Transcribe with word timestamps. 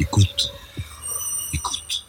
Écoute. 0.00 0.50
Écoute. 1.52 2.06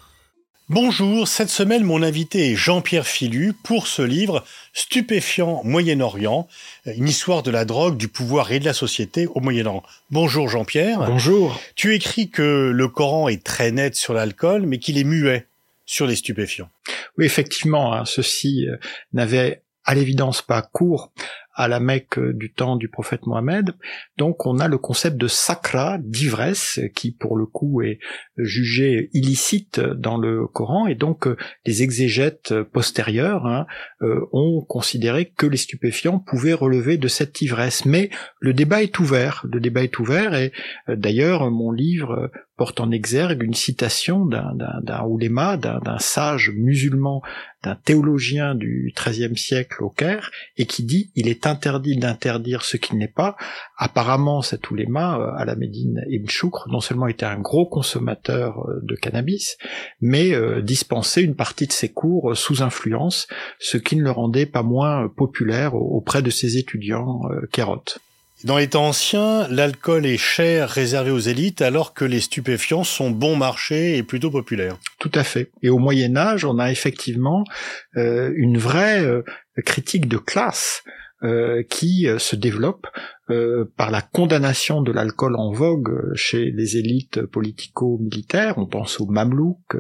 Bonjour, 0.70 1.28
cette 1.28 1.50
semaine 1.50 1.84
mon 1.84 2.04
invité 2.04 2.52
est 2.52 2.56
Jean-Pierre 2.56 3.06
Filu 3.06 3.52
pour 3.52 3.88
ce 3.88 4.02
livre 4.02 4.46
Stupéfiant 4.72 5.60
Moyen-Orient, 5.66 6.48
une 6.86 7.10
histoire 7.10 7.44
de 7.44 7.52
la 7.52 7.66
drogue, 7.66 7.98
du 7.98 8.08
pouvoir 8.08 8.54
et 8.54 8.62
de 8.62 8.66
la 8.66 8.72
société 8.72 9.28
au 9.28 9.42
Moyen-Orient. 9.42 9.84
Bonjour 10.10 10.48
Jean-Pierre. 10.48 11.00
Bonjour. 11.06 11.60
Tu 11.76 11.94
écris 11.94 12.30
que 12.30 12.72
le 12.74 12.88
Coran 12.88 13.28
est 13.28 13.44
très 13.44 13.72
net 13.72 13.98
sur 13.98 14.14
l'alcool, 14.14 14.66
mais 14.66 14.78
qu'il 14.78 14.98
est 14.98 15.04
muet 15.04 15.46
sur 15.86 16.08
les 16.08 16.16
stupéfiants. 16.16 16.70
Oui, 17.18 17.26
effectivement, 17.26 17.94
hein, 17.94 18.06
ceci 18.06 18.70
euh, 18.70 18.78
n'avait 19.12 19.64
à 19.84 19.96
l'évidence 19.96 20.42
pas 20.42 20.62
cours 20.62 21.12
à 21.54 21.68
la 21.68 21.80
Mecque 21.80 22.20
du 22.20 22.54
temps 22.54 22.76
du 22.76 22.90
prophète 22.90 23.26
Mohammed. 23.26 23.72
Donc 24.18 24.46
on 24.46 24.60
a 24.60 24.68
le 24.68 24.78
concept 24.78 25.18
de 25.18 25.28
sakra, 25.28 25.98
d'ivresse, 26.00 26.80
qui 26.96 27.12
pour 27.12 27.38
le 27.38 27.46
coup 27.46 27.82
est 27.82 28.00
jugé 28.38 29.10
illicite 29.14 29.80
dans 29.80 30.18
le 30.18 30.48
Coran, 30.48 30.88
et 30.88 30.96
donc 30.96 31.28
euh, 31.28 31.36
les 31.66 31.84
exégètes 31.84 32.54
postérieurs 32.64 33.46
hein, 33.46 33.66
euh, 34.02 34.26
ont 34.32 34.62
considéré 34.62 35.26
que 35.26 35.46
les 35.46 35.58
stupéfiants 35.58 36.20
pouvaient 36.20 36.54
relever 36.54 36.98
de 36.98 37.08
cette 37.08 37.42
ivresse. 37.42 37.86
Mais 37.86 38.10
le 38.40 38.54
débat 38.54 38.84
est 38.84 39.00
ouvert, 39.00 39.46
le 39.52 39.60
débat 39.60 39.84
est 39.84 40.00
ouvert, 40.00 40.34
et 40.36 40.52
euh, 40.90 40.96
d'ailleurs 40.96 41.50
mon 41.52 41.72
livre 41.72 42.32
porte 42.62 42.80
en 42.80 42.92
exergue 42.92 43.42
une 43.42 43.56
citation 43.56 44.24
d'un 44.24 45.04
ouléma, 45.06 45.58
d'un 45.58 45.98
sage 45.98 46.52
musulman, 46.56 47.24
d'un 47.64 47.74
théologien 47.74 48.54
du 48.54 48.94
XIIIe 48.96 49.36
siècle 49.36 49.84
au 49.84 49.90
Caire, 49.90 50.30
et 50.58 50.68
qui 50.68 50.84
dit 50.84 51.10
il 51.16 51.28
est 51.28 51.48
interdit 51.48 51.98
d'interdire 51.98 52.62
ce 52.62 52.78
qui 52.78 52.96
n'est 52.96 53.08
pas. 53.08 53.36
Apparemment, 53.78 54.44
cet 54.44 54.70
ouléma, 54.70 55.18
euh, 55.18 55.32
à 55.38 55.46
la 55.46 55.56
Médine 55.56 56.04
Ibn 56.08 56.30
Choukr, 56.30 56.68
non 56.70 56.82
seulement 56.82 57.08
était 57.08 57.26
un 57.26 57.40
gros 57.40 57.66
consommateur 57.66 58.60
euh, 58.70 58.80
de 58.84 58.94
cannabis, 58.94 59.58
mais 60.00 60.36
euh, 60.36 60.62
dispensait 60.62 61.24
une 61.24 61.36
partie 61.36 61.66
de 61.66 61.74
ses 61.74 61.90
cours 61.90 62.38
sous 62.38 62.62
influence, 62.62 63.28
ce 63.58 63.78
qui 63.78 63.96
ne 63.96 64.04
le 64.04 64.12
rendait 64.12 64.46
pas 64.46 64.62
moins 64.62 65.08
populaire 65.08 65.74
auprès 65.74 66.22
de 66.22 66.30
ses 66.30 66.60
étudiants 66.60 67.22
kérotes. 67.52 68.02
Dans 68.44 68.58
les 68.58 68.70
temps 68.70 68.88
anciens, 68.88 69.48
l'alcool 69.50 70.06
est 70.06 70.18
cher, 70.18 70.68
réservé 70.68 71.12
aux 71.12 71.20
élites, 71.20 71.62
alors 71.62 71.94
que 71.94 72.06
les 72.06 72.20
stupéfiants 72.20 72.84
sont 72.84 73.12
bon 73.12 73.36
marché 73.36 73.98
et 73.98 74.04
plutôt 74.04 74.32
populaires. 74.32 74.78
Tout 75.00 75.12
à 75.14 75.24
fait. 75.24 75.52
Et 75.62 75.70
au 75.70 75.78
Moyen 75.78 76.18
Âge, 76.18 76.44
on 76.44 76.58
a 76.58 76.72
effectivement 76.72 77.44
euh, 77.98 78.32
une 78.36 78.58
vraie 78.58 79.04
euh, 79.04 79.22
critique 79.64 80.08
de 80.08 80.18
classe 80.18 80.84
euh, 81.24 81.62
qui 81.70 82.08
se 82.18 82.36
développe 82.36 82.88
euh, 83.32 83.72
par 83.78 83.92
la 83.92 84.02
condamnation 84.02 84.82
de 84.82 84.92
l'alcool 84.92 85.36
en 85.36 85.52
vogue 85.52 86.14
chez 86.16 86.52
les 86.52 86.78
élites 86.78 87.22
politico-militaires. 87.22 88.58
On 88.58 88.68
pense 88.68 89.00
aux 89.00 89.06
Mamelouks 89.06 89.78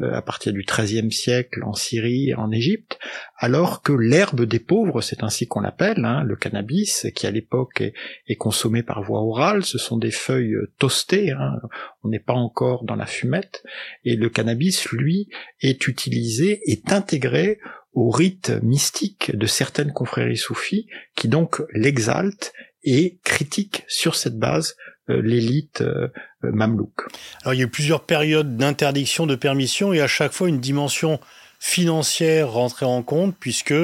à 0.00 0.22
partir 0.22 0.52
du 0.52 0.64
XIIIe 0.64 1.12
siècle 1.12 1.62
en 1.64 1.74
Syrie 1.74 2.30
et 2.30 2.34
en 2.34 2.50
Égypte, 2.50 2.98
alors 3.36 3.82
que 3.82 3.92
l'herbe 3.92 4.42
des 4.42 4.58
pauvres, 4.58 5.00
c'est 5.00 5.22
ainsi 5.22 5.46
qu'on 5.46 5.60
l'appelle, 5.60 6.04
hein, 6.04 6.22
le 6.24 6.36
cannabis, 6.36 7.06
qui 7.14 7.26
à 7.26 7.30
l'époque 7.30 7.82
est, 8.26 8.36
consommé 8.36 8.82
par 8.82 9.02
voie 9.02 9.20
orale, 9.20 9.64
ce 9.64 9.78
sont 9.78 9.96
des 9.96 10.10
feuilles 10.10 10.56
toastées, 10.78 11.32
hein, 11.32 11.60
on 12.02 12.08
n'est 12.08 12.18
pas 12.18 12.34
encore 12.34 12.84
dans 12.84 12.96
la 12.96 13.06
fumette, 13.06 13.62
et 14.04 14.16
le 14.16 14.28
cannabis, 14.28 14.88
lui, 14.90 15.28
est 15.60 15.86
utilisé, 15.86 16.60
est 16.70 16.92
intégré 16.92 17.58
au 17.92 18.10
rite 18.10 18.52
mystique 18.62 19.36
de 19.36 19.46
certaines 19.46 19.92
confréries 19.92 20.36
soufis 20.36 20.86
qui 21.16 21.28
donc 21.28 21.62
l'exaltent 21.72 22.52
et 22.88 23.18
critiquent 23.24 23.84
sur 23.88 24.14
cette 24.14 24.38
base 24.38 24.76
euh, 25.10 25.20
l'élite 25.22 25.82
euh, 25.82 26.08
mamelouk. 26.42 26.92
Alors 27.42 27.54
il 27.54 27.58
y 27.58 27.62
a 27.62 27.66
eu 27.66 27.70
plusieurs 27.70 28.04
périodes 28.04 28.56
d'interdiction 28.56 29.26
de 29.26 29.34
permission 29.34 29.92
et 29.92 30.00
à 30.00 30.06
chaque 30.06 30.32
fois 30.32 30.48
une 30.48 30.60
dimension 30.60 31.20
financière 31.58 32.52
rentrait 32.52 32.86
en 32.86 33.02
compte 33.02 33.36
puisque 33.38 33.74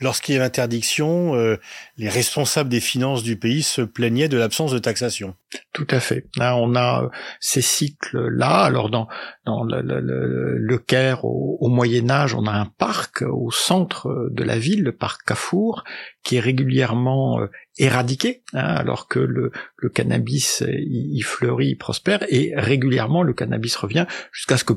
lorsqu'il 0.00 0.34
y 0.34 0.36
avait 0.36 0.46
interdiction, 0.46 1.34
euh, 1.34 1.58
les 1.96 2.08
responsables 2.08 2.68
des 2.68 2.80
finances 2.80 3.22
du 3.22 3.36
pays 3.36 3.62
se 3.62 3.80
plaignaient 3.80 4.28
de 4.28 4.36
l'absence 4.36 4.72
de 4.72 4.78
taxation. 4.78 5.34
Tout 5.72 5.86
à 5.90 6.00
fait. 6.00 6.26
On 6.38 6.74
a 6.74 7.04
euh, 7.04 7.08
ces 7.40 7.62
cycles-là. 7.62 8.64
Alors 8.64 8.90
dans, 8.90 9.08
dans 9.46 9.64
le, 9.64 9.80
le, 9.80 10.58
le 10.58 10.78
Caire, 10.78 11.24
au, 11.24 11.68
Moyen 11.68 12.10
Âge, 12.10 12.34
on 12.34 12.46
a 12.46 12.52
un 12.52 12.66
parc 12.66 13.22
au 13.22 13.50
centre 13.50 14.28
de 14.30 14.44
la 14.44 14.58
ville, 14.58 14.82
le 14.82 14.92
parc 14.92 15.26
Cafour, 15.26 15.84
qui 16.22 16.36
est 16.36 16.40
régulièrement 16.40 17.40
euh, 17.40 17.46
éradiqué, 17.78 18.42
hein, 18.52 18.60
alors 18.60 19.08
que 19.08 19.18
le, 19.18 19.50
le 19.76 19.88
cannabis 19.88 20.62
y, 20.66 21.20
fleurit, 21.22 21.70
y 21.70 21.74
prospère, 21.74 22.24
et 22.28 22.52
régulièrement 22.56 23.22
le 23.22 23.32
cannabis 23.32 23.76
revient 23.76 24.06
jusqu'à 24.32 24.56
ce 24.58 24.64
que 24.64 24.74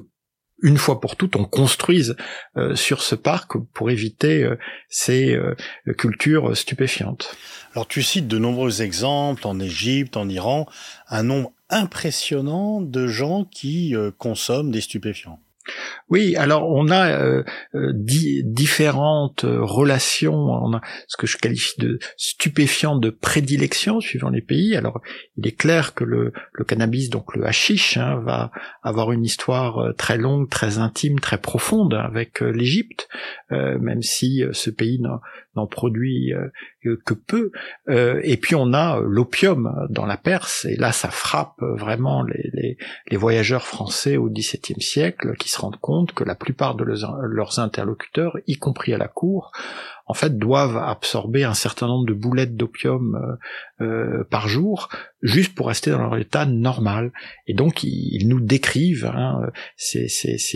une 0.62 0.78
fois 0.78 1.00
pour 1.00 1.16
toutes, 1.16 1.36
on 1.36 1.46
construise 1.46 2.16
euh, 2.58 2.76
sur 2.76 3.02
ce 3.02 3.16
parc 3.16 3.58
pour 3.74 3.90
éviter 3.90 4.44
euh, 4.44 4.58
ces 4.90 5.34
euh, 5.34 5.56
cultures 5.98 6.56
stupéfiantes. 6.56 7.36
Alors 7.74 7.88
tu 7.88 8.04
cites 8.04 8.28
de 8.28 8.38
nombreux 8.38 8.82
exemples 8.82 9.48
en 9.48 9.60
Égypte, 9.60 10.18
en 10.18 10.30
Iran, 10.30 10.68
un 11.10 11.24
nombre 11.24 11.52
impressionnant 11.70 12.82
de 12.82 13.08
gens 13.08 13.46
qui 13.46 13.96
consomment 14.18 14.72
des 14.72 14.82
stupéfiants. 14.82 15.40
Oui, 16.12 16.36
alors 16.36 16.70
on 16.70 16.90
a 16.90 17.10
euh, 17.22 17.44
euh, 17.74 17.94
différentes 17.96 19.46
euh, 19.46 19.64
relations, 19.64 20.36
on 20.36 20.74
a 20.74 20.82
ce 21.08 21.16
que 21.16 21.26
je 21.26 21.38
qualifie 21.38 21.80
de 21.80 22.00
stupéfiants 22.18 22.98
de 22.98 23.10
prédilection 23.10 24.02
suivant 24.02 24.28
les 24.28 24.42
pays. 24.42 24.76
Alors 24.76 25.00
il 25.38 25.48
est 25.48 25.56
clair 25.58 25.94
que 25.94 26.04
le, 26.04 26.34
cannabis, 26.68 27.10
donc 27.10 27.34
le 27.34 27.46
hashish, 27.46 27.96
hein, 27.96 28.22
va 28.26 28.52
avoir 28.84 29.14
une 29.14 29.24
histoire 29.24 29.96
très 29.98 30.18
longue, 30.18 30.50
très 30.50 30.80
intime, 30.80 31.18
très 31.18 31.38
profonde 31.38 31.94
avec 31.94 32.42
l'Égypte, 32.42 33.08
même 33.50 34.02
si 34.02 34.44
ce 34.52 34.70
pays 34.70 35.02
n'en 35.56 35.68
produit 35.68 36.34
que 36.84 37.14
peu. 37.14 37.52
et 37.88 38.38
puis 38.38 38.56
on 38.56 38.74
a 38.74 39.00
l'opium 39.00 39.88
dans 39.90 40.06
la 40.06 40.18
Perse, 40.18 40.66
et 40.66 40.76
là 40.76 40.92
ça 40.92 41.10
frappe 41.10 41.62
vraiment 41.62 42.24
les, 42.24 42.78
les 43.10 43.18
voyageurs 43.18 43.66
français 43.66 44.18
au 44.18 44.30
XVIIe 44.30 44.82
siècle 44.82 45.36
qui 45.38 45.50
se 45.50 45.60
rendent 45.60 45.80
compte 45.80 46.14
que 46.14 46.24
la 46.24 46.36
plupart 46.36 46.76
de 46.76 46.84
leurs 46.84 47.60
interlocuteurs, 47.60 48.38
y 48.48 48.58
compris 48.58 48.94
à 48.94 48.98
la 48.98 49.08
cour, 49.08 49.52
en 50.12 50.14
fait, 50.14 50.38
doivent 50.38 50.76
absorber 50.76 51.46
un 51.46 51.54
certain 51.54 51.88
nombre 51.88 52.06
de 52.06 52.14
boulettes 52.14 52.58
d'opium 52.58 53.16
euh, 53.16 53.86
euh, 53.86 54.24
par 54.26 54.50
jour, 54.50 54.90
juste 55.22 55.56
pour 55.56 55.70
rester 55.70 55.90
dans 55.90 56.02
leur 56.02 56.18
état 56.18 56.46
normal. 56.46 57.14
Et 57.48 57.54
donc, 57.54 57.86
ils, 57.86 58.28
nous 58.28 58.42
décrivent 58.42 59.06
hein, 59.06 59.40
ces, 59.78 60.10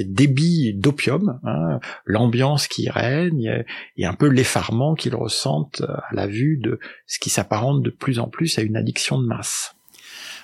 débits 0.03 0.73
d'opium, 0.73 1.39
hein, 1.45 1.79
l'ambiance 2.03 2.67
qui 2.67 2.89
règne, 2.89 3.63
et 3.95 4.05
un 4.05 4.13
peu 4.13 4.27
l'effarement 4.27 4.93
qu'ils 4.93 5.15
ressentent 5.15 5.83
à 5.87 6.13
la 6.13 6.27
vue 6.27 6.57
de 6.57 6.77
ce 7.07 7.17
qui 7.17 7.29
s'apparente 7.29 7.81
de 7.81 7.91
plus 7.91 8.19
en 8.19 8.27
plus 8.27 8.59
à 8.59 8.61
une 8.61 8.75
addiction 8.75 9.21
de 9.21 9.25
masse. 9.25 9.73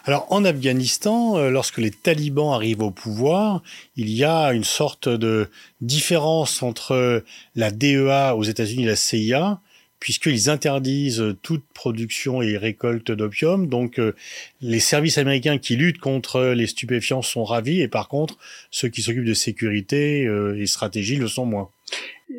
Alors 0.03 0.25
en 0.31 0.43
Afghanistan, 0.45 1.37
euh, 1.37 1.51
lorsque 1.51 1.77
les 1.77 1.91
talibans 1.91 2.53
arrivent 2.53 2.81
au 2.81 2.89
pouvoir, 2.89 3.61
il 3.95 4.09
y 4.09 4.23
a 4.23 4.51
une 4.51 4.63
sorte 4.63 5.07
de 5.07 5.47
différence 5.79 6.63
entre 6.63 7.23
la 7.55 7.69
DEA 7.69 8.35
aux 8.35 8.43
États-Unis 8.43 8.83
et 8.83 8.87
la 8.87 8.95
CIA, 8.95 9.59
puisqu'ils 9.99 10.49
interdisent 10.49 11.35
toute 11.43 11.63
production 11.75 12.41
et 12.41 12.57
récolte 12.57 13.11
d'opium. 13.11 13.67
Donc 13.67 13.99
euh, 13.99 14.15
les 14.61 14.79
services 14.79 15.19
américains 15.19 15.59
qui 15.59 15.75
luttent 15.75 15.99
contre 15.99 16.45
les 16.45 16.65
stupéfiants 16.65 17.21
sont 17.21 17.43
ravis, 17.43 17.81
et 17.81 17.87
par 17.87 18.07
contre, 18.07 18.39
ceux 18.71 18.87
qui 18.87 19.03
s'occupent 19.03 19.25
de 19.25 19.35
sécurité 19.35 20.25
euh, 20.25 20.59
et 20.59 20.65
stratégie 20.65 21.17
le 21.17 21.27
sont 21.27 21.45
moins. 21.45 21.69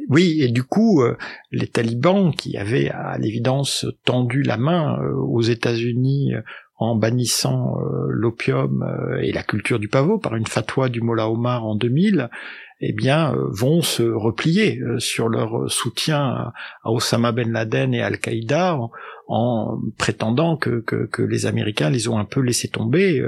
Oui, 0.09 0.39
et 0.41 0.49
du 0.49 0.65
coup, 0.65 1.05
les 1.51 1.67
talibans 1.67 2.35
qui 2.35 2.57
avaient 2.57 2.89
à 2.89 3.19
l'évidence 3.19 3.85
tendu 4.07 4.43
la 4.43 4.57
main 4.57 4.99
aux 4.99 5.43
États-Unis 5.43 6.33
en 6.83 6.97
bannissant 6.97 7.79
euh, 7.79 8.07
l'opium 8.09 8.83
euh, 8.83 9.21
et 9.21 9.33
la 9.33 9.43
culture 9.43 9.79
du 9.79 9.89
pavot 9.89 10.19
par 10.19 10.35
une 10.35 10.47
fatwa 10.47 10.89
du 10.89 11.01
Mollah 11.01 11.29
Omar 11.29 11.65
en 11.65 11.75
2000, 11.75 12.29
eh 12.83 12.93
bien, 12.93 13.33
euh, 13.35 13.49
vont 13.51 13.81
se 13.83 14.03
replier 14.03 14.81
sur 14.99 15.29
leur 15.29 15.71
soutien 15.71 16.19
à, 16.19 16.53
Osama 16.85 17.33
Ben 17.33 17.51
Laden 17.53 17.95
et 17.95 18.03
Al-Qaïda 18.03 18.79
en, 19.29 19.81
prétendant 19.99 20.57
que, 20.57 20.81
que, 20.81 21.23
les 21.23 21.47
Américains 21.47 21.91
les 21.91 22.09
ont 22.09 22.19
un 22.19 22.25
peu 22.25 22.41
laissés 22.41 22.69
tomber. 22.69 23.25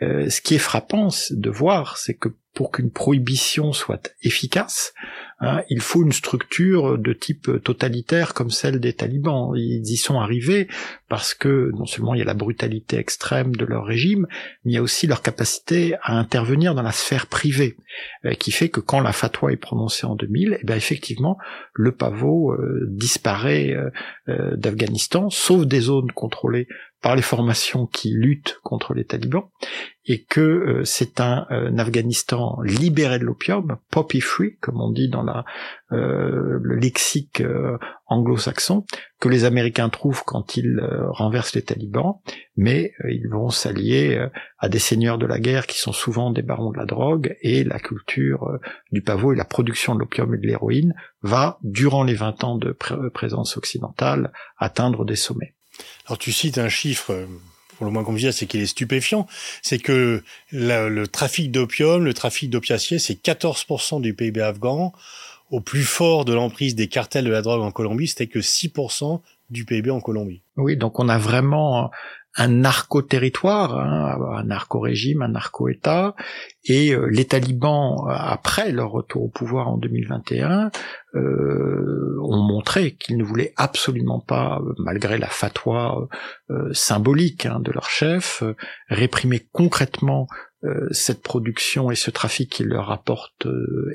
ce 0.00 0.40
qui 0.40 0.54
est 0.54 0.58
frappant 0.58 1.08
de 1.30 1.50
voir, 1.50 1.98
c'est 1.98 2.14
que 2.14 2.28
pour 2.54 2.70
qu'une 2.70 2.90
prohibition 2.90 3.72
soit 3.72 4.14
efficace, 4.22 4.94
Hein, 5.44 5.62
il 5.68 5.80
faut 5.80 6.04
une 6.04 6.12
structure 6.12 6.96
de 6.96 7.12
type 7.12 7.50
totalitaire 7.64 8.32
comme 8.32 8.50
celle 8.50 8.78
des 8.78 8.92
talibans. 8.92 9.52
Ils 9.56 9.82
y 9.90 9.96
sont 9.96 10.20
arrivés 10.20 10.68
parce 11.08 11.34
que 11.34 11.72
non 11.74 11.84
seulement 11.84 12.14
il 12.14 12.18
y 12.18 12.22
a 12.22 12.24
la 12.24 12.32
brutalité 12.32 12.96
extrême 12.96 13.56
de 13.56 13.64
leur 13.64 13.84
régime, 13.84 14.28
mais 14.64 14.72
il 14.72 14.74
y 14.76 14.78
a 14.78 14.82
aussi 14.82 15.08
leur 15.08 15.20
capacité 15.20 15.96
à 16.02 16.16
intervenir 16.16 16.76
dans 16.76 16.82
la 16.82 16.92
sphère 16.92 17.26
privée, 17.26 17.76
euh, 18.24 18.34
qui 18.34 18.52
fait 18.52 18.68
que 18.68 18.78
quand 18.92 19.00
la 19.00 19.12
fatwa 19.12 19.50
est 19.50 19.56
prononcée 19.56 20.04
en 20.04 20.16
2000, 20.16 20.58
eh 20.60 20.66
bien 20.66 20.76
effectivement, 20.76 21.38
le 21.72 21.92
pavot 21.92 22.52
euh, 22.52 22.86
disparaît 22.90 23.74
euh, 24.28 24.54
d'Afghanistan, 24.58 25.30
sauf 25.30 25.64
des 25.64 25.80
zones 25.80 26.12
contrôlées 26.12 26.68
par 27.00 27.16
les 27.16 27.22
formations 27.22 27.86
qui 27.86 28.12
luttent 28.12 28.60
contre 28.62 28.92
les 28.92 29.06
talibans, 29.06 29.44
et 30.04 30.24
que 30.24 30.40
euh, 30.40 30.84
c'est 30.84 31.20
un, 31.20 31.46
Afghanistan 31.78 32.58
libéré 32.64 33.18
de 33.18 33.24
l'opium, 33.24 33.76
poppy 33.90 34.20
free, 34.20 34.56
comme 34.60 34.80
on 34.80 34.90
dit 34.90 35.08
dans 35.08 35.22
la, 35.22 35.44
euh, 35.92 36.58
le 36.60 36.74
lexique 36.74 37.40
euh, 37.40 37.78
anglo-saxon, 38.06 38.84
que 39.20 39.28
les 39.28 39.44
Américains 39.44 39.88
trouvent 39.88 40.24
quand 40.24 40.56
ils 40.56 40.80
renversent 41.10 41.54
les 41.54 41.62
talibans, 41.62 42.16
mais 42.56 42.92
ils 43.08 43.28
vont 43.28 43.50
s'allier 43.50 44.26
à 44.58 44.68
des 44.68 44.80
seigneurs 44.80 45.16
de 45.16 45.26
la 45.26 45.38
guerre 45.38 45.68
qui 45.68 45.78
sont 45.78 45.92
souvent 45.92 46.30
des 46.30 46.42
barons 46.42 46.72
de 46.72 46.76
la 46.76 46.84
drogue, 46.84 47.36
et 47.40 47.62
la 47.62 47.78
culture 47.78 48.58
du 48.90 49.00
pavot 49.00 49.32
et 49.32 49.36
la 49.36 49.44
production 49.44 49.94
de 49.94 50.00
l'opium 50.00 50.34
et 50.34 50.38
de 50.38 50.46
l'héroïne 50.46 50.94
va, 51.22 51.58
durant 51.62 52.02
les 52.02 52.14
20 52.14 52.44
ans 52.44 52.56
de 52.56 52.72
présence 53.14 53.56
occidentale, 53.56 54.32
atteindre 54.58 55.04
des 55.04 55.16
sommets. 55.16 55.54
Alors 56.06 56.18
tu 56.18 56.32
cites 56.32 56.58
un 56.58 56.68
chiffre 56.68 57.26
pour 57.76 57.86
le 57.86 57.92
moins 57.92 58.04
qu'on 58.04 58.12
me 58.12 58.18
dise, 58.18 58.30
c'est 58.30 58.46
qu'il 58.46 58.60
est 58.60 58.66
stupéfiant, 58.66 59.26
c'est 59.62 59.78
que 59.78 60.22
le 60.50 61.06
trafic 61.06 61.50
d'opium, 61.50 62.04
le 62.04 62.14
trafic 62.14 62.50
d'opiacés, 62.50 62.98
c'est 62.98 63.22
14% 63.22 64.00
du 64.00 64.14
PIB 64.14 64.40
afghan. 64.40 64.92
Au 65.50 65.60
plus 65.60 65.82
fort 65.82 66.24
de 66.24 66.32
l'emprise 66.32 66.74
des 66.74 66.88
cartels 66.88 67.26
de 67.26 67.30
la 67.30 67.42
drogue 67.42 67.60
en 67.60 67.70
Colombie, 67.70 68.08
c'était 68.08 68.26
que 68.26 68.38
6% 68.38 69.20
du 69.50 69.66
PIB 69.66 69.90
en 69.90 70.00
Colombie. 70.00 70.40
Oui, 70.56 70.78
donc 70.78 70.98
on 70.98 71.10
a 71.10 71.18
vraiment 71.18 71.90
un 72.36 72.48
narco-territoire, 72.48 73.78
hein, 73.78 74.18
un 74.38 74.44
narco-régime, 74.44 75.22
un 75.22 75.28
narco-État, 75.28 76.14
et 76.64 76.94
euh, 76.94 77.06
les 77.06 77.26
talibans, 77.26 78.06
euh, 78.08 78.12
après 78.16 78.72
leur 78.72 78.90
retour 78.90 79.24
au 79.24 79.28
pouvoir 79.28 79.68
en 79.68 79.76
2021, 79.76 80.70
euh, 81.14 82.16
ont 82.22 82.42
montré 82.42 82.92
qu'ils 82.92 83.18
ne 83.18 83.24
voulaient 83.24 83.52
absolument 83.56 84.20
pas, 84.20 84.62
malgré 84.78 85.18
la 85.18 85.26
fatwa 85.26 86.08
symbolique 86.72 87.44
hein, 87.46 87.60
de 87.60 87.70
leur 87.70 87.90
chef, 87.90 88.42
réprimer 88.88 89.46
concrètement 89.52 90.26
cette 90.92 91.22
production 91.22 91.90
et 91.90 91.96
ce 91.96 92.12
trafic 92.12 92.48
qui 92.48 92.62
leur 92.62 92.86
rapporte 92.86 93.48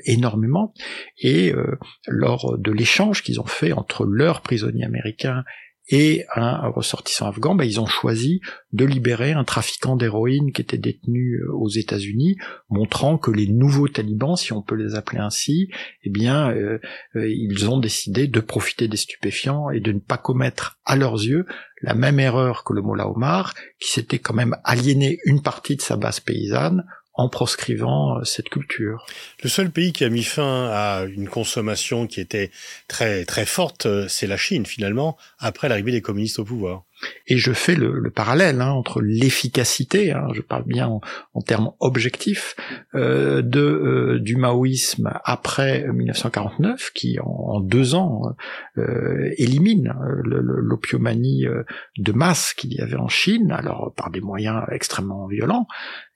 énormément. 0.04 0.74
Et 1.18 1.54
lors 2.06 2.58
de 2.58 2.70
l'échange 2.70 3.22
qu'ils 3.22 3.40
ont 3.40 3.46
fait 3.46 3.72
entre 3.72 4.04
leurs 4.04 4.42
prisonniers 4.42 4.84
américains 4.84 5.44
et 5.90 6.26
un 6.34 6.68
ressortissant 6.68 7.28
afghan, 7.28 7.54
bah, 7.54 7.64
ils 7.64 7.80
ont 7.80 7.86
choisi 7.86 8.40
de 8.72 8.84
libérer 8.84 9.32
un 9.32 9.44
trafiquant 9.44 9.96
d'héroïne 9.96 10.52
qui 10.52 10.60
était 10.60 10.76
détenu 10.78 11.40
euh, 11.40 11.52
aux 11.54 11.68
États-Unis, 11.68 12.36
montrant 12.68 13.16
que 13.16 13.30
les 13.30 13.46
nouveaux 13.46 13.88
talibans, 13.88 14.36
si 14.36 14.52
on 14.52 14.60
peut 14.60 14.74
les 14.74 14.94
appeler 14.94 15.20
ainsi, 15.20 15.70
eh 16.02 16.10
bien, 16.10 16.50
euh, 16.50 16.78
euh, 17.16 17.30
ils 17.30 17.70
ont 17.70 17.78
décidé 17.78 18.26
de 18.26 18.40
profiter 18.40 18.86
des 18.86 18.98
stupéfiants 18.98 19.70
et 19.70 19.80
de 19.80 19.92
ne 19.92 20.00
pas 20.00 20.18
commettre 20.18 20.78
à 20.84 20.96
leurs 20.96 21.14
yeux 21.14 21.46
la 21.80 21.94
même 21.94 22.20
erreur 22.20 22.64
que 22.64 22.74
le 22.74 22.82
Mollah 22.82 23.08
Omar, 23.08 23.54
qui 23.80 23.90
s'était 23.90 24.18
quand 24.18 24.34
même 24.34 24.56
aliéné 24.64 25.18
une 25.24 25.40
partie 25.40 25.76
de 25.76 25.82
sa 25.82 25.96
base 25.96 26.20
paysanne 26.20 26.84
en 27.18 27.28
proscrivant 27.28 28.16
euh, 28.16 28.24
cette 28.24 28.48
culture. 28.48 29.04
Le 29.42 29.50
seul 29.50 29.70
pays 29.70 29.92
qui 29.92 30.04
a 30.04 30.08
mis 30.08 30.22
fin 30.22 30.70
à 30.72 31.04
une 31.04 31.28
consommation 31.28 32.06
qui 32.06 32.20
était 32.20 32.50
très 32.86 33.24
très 33.24 33.44
forte, 33.44 33.86
euh, 33.86 34.08
c'est 34.08 34.28
la 34.28 34.38
Chine 34.38 34.64
finalement, 34.64 35.18
après 35.38 35.68
l'arrivée 35.68 35.92
des 35.92 36.00
communistes 36.00 36.38
au 36.38 36.44
pouvoir. 36.44 36.84
Et 37.26 37.36
je 37.36 37.52
fais 37.52 37.74
le, 37.74 38.10
parallèle 38.10 38.60
hein, 38.60 38.70
entre 38.70 39.00
l'efficacité, 39.00 40.12
hein, 40.12 40.28
je 40.34 40.40
parle 40.40 40.64
bien 40.64 40.88
en, 41.34 41.40
termes 41.42 41.72
objectifs, 41.78 42.56
euh, 42.94 43.42
de 43.42 43.60
euh, 43.60 44.18
du 44.18 44.36
maoïsme 44.36 45.12
après 45.24 45.86
1949, 45.92 46.90
qui 46.94 47.18
en, 47.20 47.60
deux 47.60 47.94
ans 47.94 48.22
euh, 48.78 49.30
élimine 49.36 49.94
l'opiomanie 50.24 51.44
de 51.98 52.12
masse 52.12 52.54
qu'il 52.54 52.72
y 52.72 52.80
avait 52.80 52.96
en 52.96 53.08
Chine, 53.08 53.52
alors 53.52 53.92
par 53.94 54.10
des 54.10 54.20
moyens 54.20 54.62
extrêmement 54.70 55.26
violents. 55.26 55.66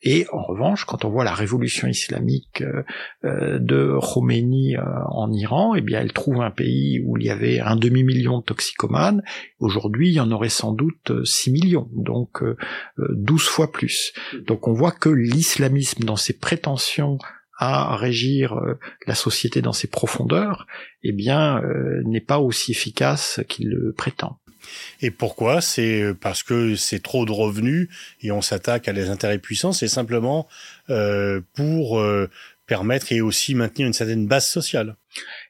Et 0.03 0.27
en 0.33 0.43
revanche, 0.43 0.85
quand 0.85 1.05
on 1.05 1.11
voit 1.11 1.25
la 1.25 1.35
révolution 1.35 1.87
islamique 1.89 2.65
de 3.23 3.99
Khomeini 4.01 4.77
en 4.79 5.31
Iran, 5.33 5.75
eh 5.77 5.81
bien, 5.81 6.01
elle 6.01 6.13
trouve 6.13 6.41
un 6.41 6.51
pays 6.51 7.01
où 7.05 7.17
il 7.17 7.25
y 7.25 7.31
avait 7.31 7.61
un 7.61 7.77
demi-million 7.77 8.39
de 8.39 8.45
toxicomanes. 8.45 9.23
Aujourd'hui, 9.59 10.09
il 10.09 10.15
y 10.15 10.21
en 10.21 10.31
aurait 10.31 10.49
sans 10.49 10.73
doute 10.73 11.25
6 11.25 11.51
euh, 11.51 11.53
millions, 11.53 11.89
donc 11.93 12.43
12 12.99 13.41
euh, 13.43 13.45
fois 13.45 13.73
plus. 13.73 14.13
Donc 14.47 14.69
on 14.69 14.73
voit 14.73 14.93
que 14.93 15.09
l'islamisme, 15.09 16.05
dans 16.05 16.17
ses 16.17 16.39
prétentions 16.39 17.19
à 17.59 17.97
régir 17.97 18.55
euh, 18.55 18.79
la 19.07 19.15
société 19.15 19.63
dans 19.63 19.73
ses 19.73 19.89
profondeurs, 19.89 20.67
eh 21.03 21.13
bien, 21.13 21.63
n'est 22.05 22.21
pas 22.21 22.39
aussi 22.39 22.73
efficace 22.73 23.41
qu'il 23.49 23.71
le 23.71 23.93
prétend. 23.93 24.39
Et 25.01 25.11
pourquoi? 25.11 25.61
C'est 25.61 26.15
parce 26.21 26.43
que 26.43 26.77
c'est 26.77 27.03
trop 27.03 27.25
de 27.25 27.33
revenus 27.33 27.89
et 28.21 28.33
on 28.33 28.43
s'attaque 28.43 28.89
à 28.89 28.93
des 28.93 29.11
intérêts 29.11 29.39
puissants. 29.39 29.73
C'est 29.73 29.89
simplement 29.89 30.49
pour 31.55 32.03
permettre 32.67 33.13
et 33.13 33.21
aussi 33.21 33.55
maintenir 33.55 33.87
une 33.87 33.93
certaine 33.93 34.27
base 34.27 34.47
sociale. 34.47 34.97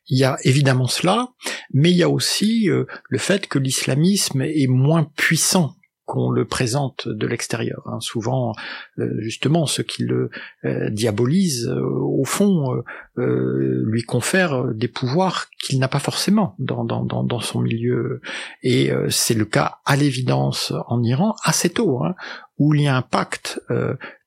Il 0.09 0.19
y 0.19 0.25
a 0.25 0.39
évidemment 0.43 0.89
cela, 0.89 1.29
mais 1.73 1.91
il 1.91 1.97
y 1.97 2.03
a 2.03 2.09
aussi 2.09 2.69
euh, 2.69 2.85
le 3.09 3.19
fait 3.19 3.47
que 3.47 3.59
l'islamisme 3.59 4.43
est 4.43 4.67
moins 4.67 5.05
puissant 5.17 5.77
qu'on 6.13 6.31
le 6.31 6.45
présente 6.45 7.09
de 7.09 7.27
l'extérieur. 7.27 7.83
Hein. 7.87 8.01
Souvent, 8.01 8.53
euh, 8.99 9.09
justement, 9.21 9.65
ceux 9.65 9.83
qui 9.83 10.03
le 10.03 10.29
euh, 10.67 10.91
diabolisent, 10.91 11.69
au 11.69 12.25
fond, 12.27 12.83
lui 13.17 14.03
confèrent 14.03 14.75
des 14.75 14.89
pouvoirs 14.89 15.47
qu'il 15.63 15.79
n'a 15.79 15.89
pas 15.89 16.01
forcément 16.01 16.55
dans, 16.59 17.41
son 17.41 17.61
milieu. 17.61 18.21
Et 18.63 18.91
c'est 19.09 19.35
le 19.35 19.47
cas, 19.47 19.79
à 19.87 19.97
l'évidence, 19.97 20.73
en 20.87 21.03
Iran, 21.03 21.35
assez 21.43 21.71
tôt, 21.71 22.05
hein, 22.05 22.15
où 22.59 22.75
il 22.75 22.83
y 22.83 22.87
a 22.87 22.97
un 22.97 23.03
pacte 23.03 23.61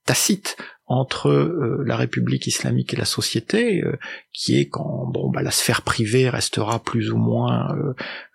tacite 0.05 0.57
entre 0.87 1.29
euh, 1.29 1.83
la 1.85 1.95
République 1.95 2.47
islamique 2.47 2.93
et 2.93 2.97
la 2.97 3.05
société, 3.05 3.83
euh, 3.83 3.97
qui 4.33 4.59
est 4.59 4.69
quand 4.69 5.07
bon 5.07 5.29
bah 5.29 5.41
la 5.41 5.51
sphère 5.51 5.81
privée 5.81 6.29
restera 6.29 6.79
plus 6.79 7.11
ou 7.11 7.17
moins 7.17 7.75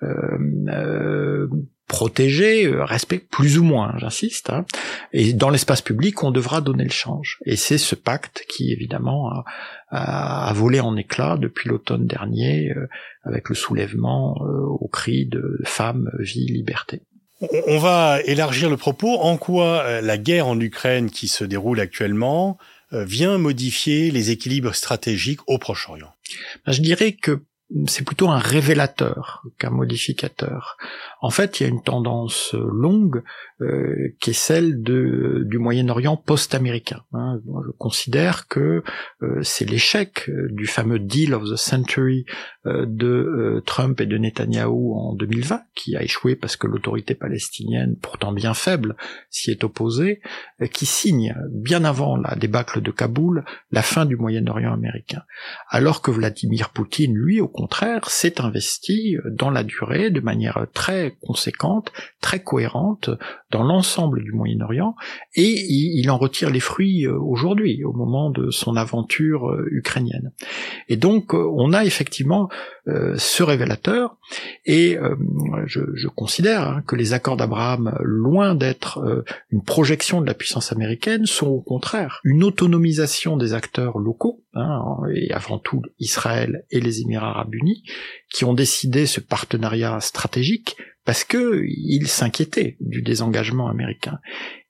euh, 0.03 1.49
protégée, 1.91 2.71
respect 2.73 3.19
plus 3.19 3.59
ou 3.59 3.65
moins, 3.65 3.95
j'insiste, 3.99 4.51
hein. 4.51 4.65
et 5.13 5.33
dans 5.33 5.51
l'espace 5.51 5.83
public 5.83 6.23
on 6.23 6.31
devra 6.31 6.61
donner 6.61 6.85
le 6.85 6.91
change. 6.91 7.39
Et 7.45 7.57
c'est 7.57 7.79
ce 7.79 7.95
pacte 7.95 8.45
qui 8.49 8.73
évidemment 8.73 9.31
a, 9.31 9.45
a, 10.49 10.53
volé 10.55 10.81
en 10.81 10.97
éclats 10.97 11.37
depuis 11.37 11.69
l'automne 11.69 12.07
dernier 12.07 12.73
avec 13.25 13.49
le 13.49 13.55
soulèvement 13.55 14.41
au 14.41 14.89
cri 14.89 15.27
de 15.27 15.61
femmes, 15.65 16.11
vie, 16.21 16.47
liberté. 16.47 17.03
On 17.67 17.79
va 17.79 18.21
élargir 18.25 18.69
le 18.69 18.77
propos. 18.77 19.19
En 19.19 19.37
quoi 19.37 19.83
euh, 19.83 20.01
la 20.01 20.19
guerre 20.19 20.47
en 20.47 20.61
Ukraine 20.61 21.11
qui 21.11 21.27
se 21.29 21.45
déroule 21.45 21.81
actuellement 21.81 22.59
euh, 22.93 23.05
vient 23.05 23.39
modifier 23.39 24.11
les 24.11 24.31
équilibres 24.31 24.75
stratégiques 24.75 25.41
au 25.47 25.59
Proche-Orient? 25.59 26.13
Ben, 26.67 26.73
Je 26.73 26.83
dirais 26.83 27.13
que 27.13 27.43
c'est 27.87 28.05
plutôt 28.05 28.29
un 28.29 28.39
révélateur 28.39 29.45
qu'un 29.59 29.71
modificateur. 29.71 30.77
En 31.21 31.31
fait, 31.31 31.61
il 31.61 31.63
y 31.63 31.67
a 31.67 31.69
une 31.69 31.83
tendance 31.83 32.55
longue 32.55 33.23
euh, 33.63 34.15
qui 34.21 34.31
est 34.31 34.35
celle 34.35 34.83
de, 34.83 35.43
du 35.45 35.59
Moyen-Orient 35.59 36.17
post-américain. 36.17 37.03
Hein. 37.13 37.41
Je 37.47 37.71
considère 37.79 38.49
que 38.49 38.83
euh, 39.23 39.43
c'est 39.43 39.69
l'échec 39.69 40.29
euh, 40.29 40.49
du 40.51 40.67
fameux 40.67 40.99
deal 40.99 41.35
of 41.35 41.45
the 41.45 41.57
century 41.57 42.25
de 42.67 43.63
Trump 43.65 44.03
et 44.03 44.07
de 44.07 44.19
Netanyahou 44.19 44.95
en 44.95 45.15
2020, 45.15 45.63
qui 45.75 45.97
a 45.97 46.03
échoué 46.03 46.37
parce 46.37 46.57
que 46.57 46.67
l'autorité 46.67 47.15
palestinienne, 47.15 47.97
pourtant 48.03 48.33
bien 48.33 48.53
faible, 48.53 48.97
s'y 49.31 49.51
est 49.51 49.65
opposée, 49.65 50.21
qui 50.71 50.85
signe 50.85 51.35
bien 51.51 51.85
avant 51.85 52.19
la 52.19 52.35
débâcle 52.37 52.83
de 52.83 52.91
Kaboul 52.91 53.47
la 53.71 53.81
fin 53.81 54.05
du 54.05 54.17
Moyen-Orient 54.17 54.75
américain. 54.75 55.23
Alors 55.71 56.03
que 56.03 56.11
Vladimir 56.11 56.69
Poutine, 56.69 57.15
lui, 57.15 57.41
au 57.41 57.49
contraire, 57.61 58.09
s'est 58.09 58.41
investi 58.41 59.19
dans 59.31 59.51
la 59.51 59.65
durée 59.65 60.11
de 60.11 60.21
manière 60.21 60.67
très 60.73 61.17
conséquente, 61.21 61.93
très 62.23 62.43
cohérente 62.43 63.11
dans 63.51 63.63
l'ensemble 63.63 64.23
du 64.25 64.33
Moyen-Orient, 64.33 64.97
et 65.35 65.67
il, 65.69 66.11
en 66.11 66.17
retire 66.17 66.49
les 66.49 66.61
fruits 66.61 67.07
euh, 67.07 67.19
aujourd'hui, 67.19 67.85
au 67.85 67.93
moment 67.93 68.31
de 68.31 68.51
son 68.51 68.77
aventure 68.77 69.51
euh, 69.51 69.69
ukrainienne. 69.73 70.33
Et 70.89 70.97
donc, 70.97 71.35
euh, 71.35 71.51
on 71.55 71.75
a 71.75 71.85
effectivement 71.85 72.49
ce 73.17 73.43
révélateur, 73.43 74.17
et 74.65 74.99
je, 75.67 76.09
considère 76.09 76.69
hein, 76.69 76.83
que 76.87 76.97
les 76.97 77.13
accords 77.13 77.37
d'Abraham, 77.37 77.97
loin 78.01 78.55
d'être 78.55 79.25
une 79.51 79.63
projection 79.63 80.21
de 80.21 80.27
la 80.27 80.35
puissance 80.35 80.73
américaine, 80.73 81.27
sont 81.27 81.49
au 81.49 81.61
contraire 81.61 82.21
une 82.25 82.45
autonomisation 82.45 83.37
des 83.37 83.55
acteurs 83.55 83.99
locaux, 83.99 84.45
hein, 84.55 84.83
et 85.15 85.33
avant 85.33 85.59
tout 85.59 85.83
Israël 85.99 86.65
et 86.71 86.81
les 86.81 87.01
Émirats 87.01 87.31
arabes 87.31 87.55
unis, 87.55 87.85
qui 88.33 88.45
ont 88.45 88.55
décidé 88.55 89.07
ce 89.07 89.21
partenariat 89.21 90.01
stratégique 90.01 90.77
parce 91.05 91.25
que 91.25 91.65
il 91.67 92.09
s'inquiétait 92.09 92.77
du 92.81 93.03
désengagement 93.03 93.69
américain. 93.69 94.19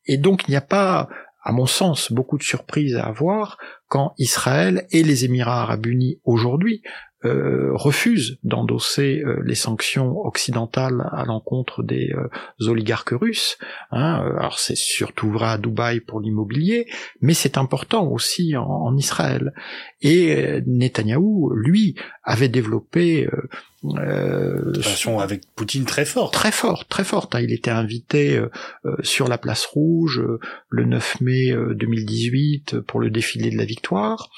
Et 0.06 0.16
donc 0.16 0.46
il 0.46 0.52
n'y 0.52 0.56
a 0.56 0.62
pas, 0.62 1.08
à 1.42 1.52
mon 1.52 1.66
sens, 1.66 2.12
beaucoup 2.12 2.38
de 2.38 2.42
surprises 2.42 2.96
à 2.96 3.04
avoir 3.04 3.58
quand 3.88 4.14
Israël 4.18 4.86
et 4.90 5.02
les 5.02 5.24
Émirats 5.24 5.62
arabes 5.62 5.86
unis 5.86 6.20
aujourd'hui 6.24 6.82
euh, 7.24 7.70
refuse 7.74 8.38
d'endosser 8.44 9.22
euh, 9.24 9.42
les 9.44 9.54
sanctions 9.54 10.18
occidentales 10.24 11.08
à 11.12 11.24
l'encontre 11.24 11.82
des 11.82 12.12
oligarques 12.60 13.10
russes. 13.12 13.58
Hein. 13.90 14.22
Alors 14.38 14.58
c'est 14.58 14.76
surtout 14.76 15.30
vrai 15.30 15.48
à 15.48 15.58
Dubaï 15.58 16.00
pour 16.00 16.20
l'immobilier, 16.20 16.86
mais 17.20 17.34
c'est 17.34 17.58
important 17.58 18.06
aussi 18.06 18.56
en, 18.56 18.64
en, 18.64 18.96
Israël. 18.96 19.52
Et 20.02 20.62
Netanyahou, 20.66 21.52
lui, 21.54 21.94
avait 22.24 22.48
développé 22.48 23.28
euh, 23.84 24.72
relation 24.76 25.20
avec 25.20 25.42
Poutine 25.56 25.86
très 25.86 26.04
forte. 26.04 26.34
Très 26.34 26.52
forte, 26.52 26.88
très 26.88 27.04
forte. 27.04 27.34
Hein. 27.34 27.40
Il 27.40 27.52
était 27.52 27.70
invité 27.70 28.36
euh, 28.36 28.50
euh, 28.84 28.94
sur 29.02 29.26
la 29.26 29.38
place 29.38 29.64
rouge 29.64 30.22
le 30.68 30.84
9 30.84 31.20
mai 31.22 31.54
2018 31.74 32.80
pour 32.80 33.00
le 33.00 33.10
défilé 33.10 33.50
de 33.50 33.56
la 33.56 33.64
victoire, 33.64 34.30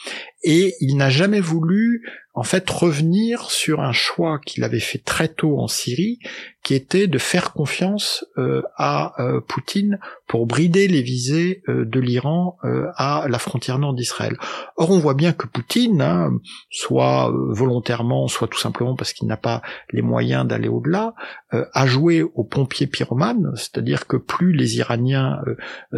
et 0.42 0.74
il 0.80 0.96
n'a 0.96 1.10
jamais 1.10 1.40
voulu 1.40 2.02
en 2.34 2.42
fait 2.42 2.68
revenir 2.68 3.50
sur 3.50 3.80
un 3.80 3.92
choix 3.92 4.38
qu'il 4.38 4.64
avait 4.64 4.80
fait 4.80 4.98
très 4.98 5.28
tôt 5.28 5.58
en 5.58 5.68
Syrie, 5.68 6.18
qui 6.62 6.74
était 6.74 7.08
de 7.08 7.18
faire 7.18 7.52
confiance 7.52 8.24
euh, 8.38 8.62
à 8.76 9.20
euh, 9.20 9.40
Poutine 9.40 9.98
pour 10.28 10.46
brider 10.46 10.88
les 10.88 11.02
visées 11.02 11.62
euh, 11.68 11.84
de 11.84 12.00
l'Iran 12.00 12.56
à 12.96 13.26
la 13.28 13.38
frontière 13.38 13.78
nord 13.78 13.94
d'Israël. 13.94 14.36
Or, 14.76 14.90
on 14.90 14.98
voit 14.98 15.14
bien 15.14 15.32
que 15.32 15.46
Poutine, 15.46 16.00
hein, 16.00 16.30
soit 16.70 17.32
volontairement, 17.50 18.28
soit 18.28 18.48
tout 18.48 18.58
simplement 18.58 18.94
parce 18.94 19.12
qu'il 19.12 19.26
n'a 19.26 19.36
pas 19.36 19.62
les 19.90 20.02
moyens 20.02 20.46
d'aller 20.46 20.68
au-delà, 20.68 21.14
a 21.50 21.86
joué 21.86 22.22
au 22.22 22.44
pompier 22.44 22.86
pyromane, 22.86 23.52
c'est-à-dire 23.56 24.06
que 24.06 24.16
plus 24.16 24.52
les 24.52 24.76
Iraniens 24.78 25.40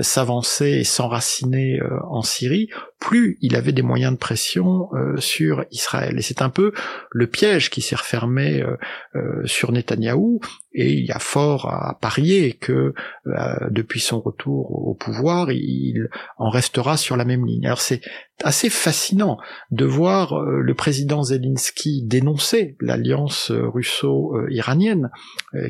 s'avançaient 0.01 0.81
et 0.81 0.85
s'enracinaient 0.85 1.81
en 2.09 2.23
Syrie, 2.23 2.69
plus 2.99 3.37
il 3.41 3.57
avait 3.57 3.73
des 3.73 3.83
moyens 3.83 4.13
de 4.15 4.19
pression 4.19 4.34
sur 4.37 5.65
Israël. 5.71 6.19
C'est 6.23 6.43
un 6.43 6.51
peu 6.51 6.73
le 7.11 7.27
piège 7.27 7.71
qui 7.71 7.81
s'est 7.81 7.97
refermé 7.97 8.63
euh, 8.63 8.77
euh, 9.15 9.47
sur 9.47 9.73
Netanyahou, 9.73 10.41
et 10.75 10.93
il 10.93 11.05
y 11.05 11.13
a 11.13 11.19
fort 11.19 11.67
à 11.67 11.99
parier 12.01 12.53
que 12.53 12.95
euh, 13.27 13.33
depuis 13.71 14.01
son 14.01 14.21
retour 14.21 14.71
au 14.89 14.95
pouvoir, 14.95 15.53
il 15.53 16.09
en 16.37 16.51
restera 16.51 16.97
sur 16.97 17.17
la 17.17 17.25
même 17.25 17.47
ligne. 17.47 17.67
Alors 17.67 17.81
c'est 17.81 18.01
assez 18.43 18.69
fascinant 18.69 19.39
de 19.71 19.85
voir 19.85 20.43
le 20.43 20.75
président 20.75 21.23
Zelensky 21.23 22.03
dénoncer 22.03 22.77
l'alliance 22.81 23.53
russo-iranienne 23.53 25.11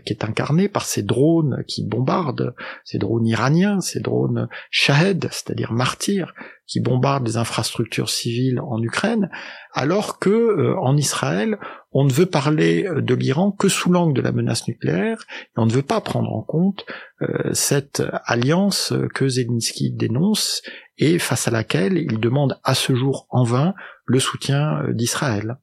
qui 0.06 0.14
est 0.14 0.24
incarnée 0.24 0.68
par 0.68 0.86
ces 0.86 1.02
drones 1.02 1.62
qui 1.68 1.84
bombardent, 1.84 2.54
ces 2.82 2.96
drones 2.96 3.26
iraniens, 3.26 3.82
ces 3.82 4.00
drones 4.00 4.48
Shahed, 4.70 5.28
c'est-à-dire 5.30 5.72
martyrs, 5.72 6.32
qui 6.66 6.80
bombardent 6.80 7.24
des 7.24 7.36
infrastructures 7.36 8.08
civiles 8.08 8.60
en 8.60 8.82
Ukraine, 8.82 9.30
alors 9.74 10.20
que 10.20 10.30
euh, 10.30 10.76
en 10.78 10.96
Israël, 10.96 11.58
on 11.92 12.04
ne 12.04 12.12
veut 12.12 12.26
parler 12.26 12.86
euh, 12.86 13.02
de 13.02 13.14
l'Iran 13.14 13.50
que 13.50 13.68
sous 13.68 13.90
l'angle 13.90 14.14
de 14.14 14.22
la 14.22 14.32
menace 14.32 14.66
nucléaire, 14.68 15.24
et 15.30 15.58
on 15.58 15.66
ne 15.66 15.72
veut 15.72 15.82
pas 15.82 16.00
prendre 16.00 16.32
en 16.32 16.42
compte 16.42 16.86
euh, 17.20 17.52
cette 17.52 18.02
alliance 18.24 18.94
que 19.12 19.28
Zelensky 19.28 19.90
dénonce 19.90 20.62
et 20.96 21.18
face 21.18 21.48
à 21.48 21.50
laquelle 21.50 21.98
il 21.98 22.20
demande 22.20 22.58
à 22.62 22.74
ce 22.74 22.94
jour 22.94 23.26
en 23.30 23.42
vain 23.42 23.74
le 24.06 24.20
soutien 24.20 24.84
d'Israël. 24.90 25.56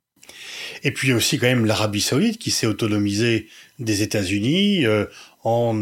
Et 0.84 0.92
puis 0.92 1.14
aussi 1.14 1.40
quand 1.40 1.48
même 1.48 1.66
l'Arabie 1.66 2.02
saoudite 2.02 2.38
qui 2.38 2.52
s'est 2.52 2.68
autonomisée 2.68 3.48
des 3.82 4.04
États-Unis 4.04 4.86
en 5.44 5.74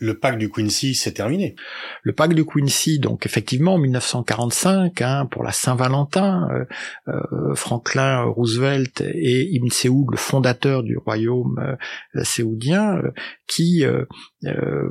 le 0.00 0.18
pacte 0.18 0.38
du 0.38 0.50
Quincy 0.50 0.94
s'est 0.94 1.12
terminé. 1.12 1.56
Le 2.02 2.12
pacte 2.12 2.34
de 2.34 2.42
Quincy, 2.42 2.98
donc 2.98 3.26
effectivement 3.26 3.74
en 3.74 3.78
1945, 3.78 5.02
hein, 5.02 5.26
pour 5.30 5.42
la 5.42 5.52
Saint-Valentin, 5.52 6.48
euh, 6.52 6.64
euh, 7.08 7.54
Franklin 7.54 8.22
Roosevelt 8.22 9.00
et 9.00 9.48
Ibn 9.54 9.68
Saoud, 9.70 10.10
le 10.10 10.16
fondateur 10.16 10.82
du 10.82 10.96
royaume 10.96 11.58
euh, 11.58 12.24
saoudien, 12.24 13.02
qui, 13.46 13.84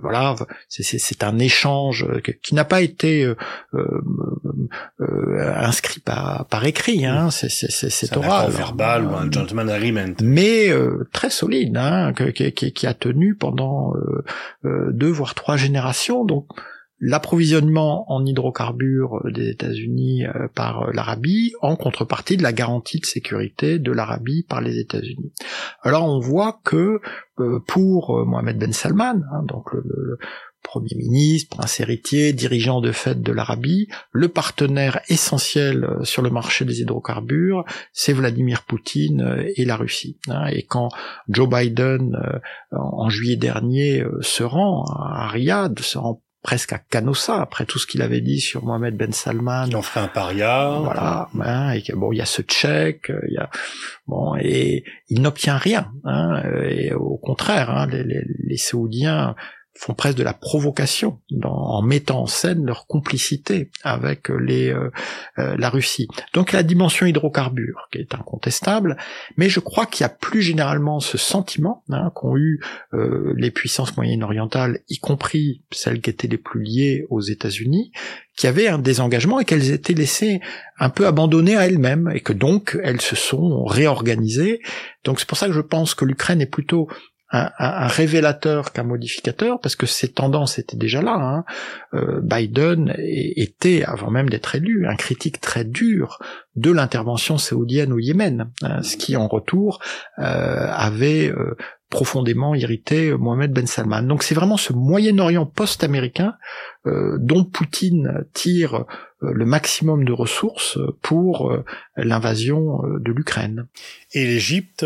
voilà, 0.01 0.35
c'est 0.67 1.23
un 1.23 1.37
échange 1.37 2.07
qui 2.41 2.55
n'a 2.55 2.65
pas 2.65 2.81
été 2.81 3.31
inscrit 4.99 5.99
par, 5.99 6.47
par 6.47 6.65
écrit, 6.65 7.05
hein, 7.05 7.29
c'est 7.29 8.17
oral, 8.17 8.49
verbal 8.49 9.05
ou 9.05 9.15
un 9.15 9.31
gentleman 9.31 9.69
agreement, 9.69 10.15
mais 10.23 10.69
très 11.13 11.29
solide, 11.29 11.77
hein, 11.77 12.13
qui, 12.13 12.56
qui, 12.57 12.73
qui, 12.73 12.87
a 12.87 12.93
tenu 12.93 13.35
pendant 13.35 13.93
deux 14.63 15.11
voire 15.11 15.35
trois 15.35 15.55
générations. 15.55 16.25
Donc 16.25 16.47
l'approvisionnement 16.99 18.11
en 18.11 18.25
hydrocarbures 18.25 19.21
des 19.25 19.49
États-Unis 19.49 20.25
euh, 20.25 20.47
par 20.53 20.91
l'Arabie 20.93 21.53
en 21.61 21.75
contrepartie 21.75 22.37
de 22.37 22.43
la 22.43 22.53
garantie 22.53 22.99
de 22.99 23.05
sécurité 23.05 23.79
de 23.79 23.91
l'Arabie 23.91 24.43
par 24.43 24.61
les 24.61 24.79
États-Unis. 24.79 25.31
Alors 25.83 26.05
on 26.05 26.19
voit 26.19 26.59
que 26.63 26.99
euh, 27.39 27.59
pour 27.67 28.17
euh, 28.17 28.25
Mohamed 28.25 28.57
Ben 28.57 28.73
Salman, 28.73 29.21
hein, 29.31 29.43
donc 29.43 29.73
le, 29.73 30.17
Premier 30.63 30.95
ministre, 30.97 31.55
prince 31.55 31.79
héritier, 31.79 32.33
dirigeant 32.33 32.81
de 32.81 32.91
fait 32.91 33.21
de 33.21 33.31
l'Arabie, 33.31 33.87
le 34.11 34.27
partenaire 34.27 34.99
essentiel 35.07 35.87
sur 36.03 36.21
le 36.21 36.29
marché 36.29 36.65
des 36.65 36.81
hydrocarbures, 36.81 37.63
c'est 37.93 38.11
Vladimir 38.11 38.63
Poutine 38.63 39.45
et 39.55 39.63
la 39.63 39.77
Russie. 39.77 40.19
Hein. 40.27 40.47
Et 40.47 40.63
quand 40.63 40.89
Joe 41.29 41.47
Biden, 41.47 42.19
en 42.71 43.07
juillet 43.07 43.37
dernier, 43.37 44.03
se 44.19 44.43
rend 44.43 44.83
à 44.83 45.29
Riyad, 45.29 45.79
se 45.79 45.99
rend 45.99 46.21
presque 46.43 46.73
à 46.73 46.77
Canossa 46.77 47.41
après 47.41 47.65
tout 47.65 47.79
ce 47.79 47.87
qu'il 47.87 48.01
avait 48.01 48.21
dit 48.21 48.39
sur 48.39 48.63
Mohamed 48.63 48.95
Ben 48.95 49.11
Salman. 49.11 49.65
Il 49.67 49.75
en 49.75 49.81
ferait 49.81 49.99
un 50.01 50.07
paria. 50.07 50.79
Voilà. 50.81 51.29
Hein, 51.41 51.71
et 51.71 51.83
bon, 51.93 52.11
il 52.11 52.17
y 52.17 52.21
a 52.21 52.25
ce 52.25 52.41
tchèque, 52.41 53.11
il 53.27 53.33
y 53.33 53.37
a 53.37 53.49
bon 54.07 54.35
et 54.39 54.83
il 55.09 55.21
n'obtient 55.21 55.57
rien. 55.57 55.91
Hein, 56.03 56.43
et 56.69 56.93
au 56.93 57.17
contraire, 57.17 57.69
hein, 57.69 57.87
les, 57.87 58.03
les, 58.03 58.23
les 58.45 58.57
Saoudiens 58.57 59.35
font 59.77 59.93
presque 59.93 60.17
de 60.17 60.23
la 60.23 60.33
provocation 60.33 61.19
en 61.43 61.81
mettant 61.81 62.21
en 62.21 62.25
scène 62.25 62.65
leur 62.65 62.87
complicité 62.87 63.69
avec 63.83 64.29
les, 64.29 64.69
euh, 64.69 64.89
euh, 65.37 65.55
la 65.57 65.69
Russie. 65.69 66.07
Donc 66.33 66.51
la 66.51 66.63
dimension 66.63 67.05
hydrocarbure 67.05 67.87
qui 67.91 67.99
est 67.99 68.13
incontestable, 68.15 68.97
mais 69.37 69.49
je 69.49 69.59
crois 69.59 69.85
qu'il 69.85 70.03
y 70.03 70.05
a 70.05 70.09
plus 70.09 70.41
généralement 70.41 70.99
ce 70.99 71.17
sentiment 71.17 71.83
hein, 71.89 72.11
qu'ont 72.15 72.35
eu 72.35 72.61
euh, 72.93 73.33
les 73.37 73.51
puissances 73.51 73.95
moyen-orientales, 73.97 74.79
y 74.89 74.97
compris 74.97 75.63
celles 75.71 76.01
qui 76.01 76.09
étaient 76.09 76.27
les 76.27 76.37
plus 76.37 76.63
liées 76.63 77.05
aux 77.09 77.21
États-Unis, 77.21 77.91
qui 78.35 78.47
avaient 78.47 78.67
un 78.67 78.79
désengagement 78.79 79.39
et 79.39 79.45
qu'elles 79.45 79.71
étaient 79.71 79.93
laissées 79.93 80.41
un 80.79 80.89
peu 80.89 81.07
abandonnées 81.07 81.57
à 81.57 81.65
elles-mêmes 81.67 82.11
et 82.13 82.21
que 82.21 82.33
donc 82.33 82.77
elles 82.83 83.01
se 83.01 83.15
sont 83.15 83.65
réorganisées. 83.65 84.61
Donc 85.03 85.19
c'est 85.19 85.27
pour 85.27 85.37
ça 85.37 85.47
que 85.47 85.53
je 85.53 85.61
pense 85.61 85.95
que 85.95 86.05
l'Ukraine 86.05 86.41
est 86.41 86.45
plutôt 86.45 86.87
un, 87.29 87.87
révélateur 87.87 88.71
qu'un 88.71 88.83
modificateur, 88.83 89.59
parce 89.59 89.75
que 89.75 89.85
ces 89.85 90.07
tendances 90.07 90.59
étaient 90.59 90.77
déjà 90.77 91.01
là. 91.01 91.15
Hein. 91.15 91.45
Euh, 91.93 92.21
Biden 92.21 92.93
était, 92.97 93.83
avant 93.83 94.09
même 94.09 94.29
d'être 94.29 94.55
élu, 94.55 94.87
un 94.87 94.95
critique 94.95 95.41
très 95.41 95.65
dur 95.65 96.19
de 96.55 96.71
l'intervention 96.71 97.37
saoudienne 97.37 97.91
au 97.91 97.99
Yémen, 97.99 98.49
hein, 98.63 98.81
ce 98.81 98.97
qui 98.97 99.15
en 99.17 99.27
retour 99.27 99.79
euh, 100.19 100.67
avait 100.71 101.29
euh, 101.29 101.55
profondément 101.89 102.53
irrité 102.55 103.13
Mohamed 103.13 103.51
Ben 103.51 103.67
Salman. 103.67 104.03
Donc 104.03 104.23
c'est 104.23 104.35
vraiment 104.35 104.57
ce 104.57 104.73
Moyen-Orient 104.73 105.45
post-américain 105.45 106.35
dont 106.85 107.43
Poutine 107.43 108.23
tire 108.33 108.85
euh, 109.23 109.31
le 109.33 109.45
maximum 109.45 110.05
de 110.05 110.11
ressources 110.11 110.77
pour 111.01 111.51
euh, 111.51 111.65
l'invasion 111.95 112.83
euh, 112.83 112.99
de 112.99 113.11
l'Ukraine. 113.11 113.65
Et 114.13 114.25
l'Égypte, 114.25 114.85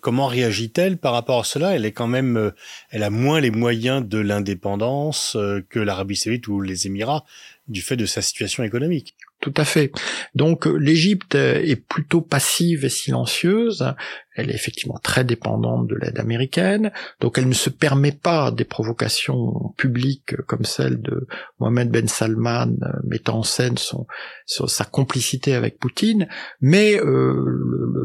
comment 0.00 0.26
réagit-elle 0.26 0.96
par 0.96 1.12
rapport 1.12 1.40
à 1.40 1.44
cela? 1.44 1.76
Elle 1.76 1.84
est 1.84 1.92
quand 1.92 2.06
même, 2.06 2.52
elle 2.90 3.02
a 3.02 3.10
moins 3.10 3.40
les 3.40 3.50
moyens 3.50 4.06
de 4.06 4.18
l'indépendance 4.18 5.36
que 5.68 5.78
l'Arabie 5.78 6.16
Saoudite 6.16 6.48
ou 6.48 6.60
les 6.60 6.86
Émirats 6.86 7.24
du 7.68 7.82
fait 7.82 7.96
de 7.96 8.06
sa 8.06 8.20
situation 8.20 8.64
économique. 8.64 9.14
Tout 9.40 9.54
à 9.56 9.64
fait. 9.64 9.92
Donc 10.34 10.66
l'Égypte 10.66 11.36
est 11.36 11.80
plutôt 11.80 12.20
passive 12.20 12.84
et 12.84 12.88
silencieuse. 12.88 13.94
Elle 14.38 14.50
est 14.50 14.54
effectivement 14.54 14.98
très 15.02 15.24
dépendante 15.24 15.88
de 15.88 15.96
l'aide 15.96 16.20
américaine. 16.20 16.92
Donc 17.20 17.38
elle 17.38 17.48
ne 17.48 17.54
se 17.54 17.70
permet 17.70 18.12
pas 18.12 18.52
des 18.52 18.64
provocations 18.64 19.74
publiques 19.76 20.36
comme 20.46 20.64
celle 20.64 21.02
de 21.02 21.26
Mohamed 21.58 21.90
Ben 21.90 22.06
Salman 22.06 22.76
mettant 23.04 23.38
en 23.38 23.42
scène 23.42 23.76
son, 23.76 24.06
sa 24.46 24.84
complicité 24.84 25.54
avec 25.54 25.80
Poutine. 25.80 26.28
Mais 26.60 27.00
euh, 27.00 27.34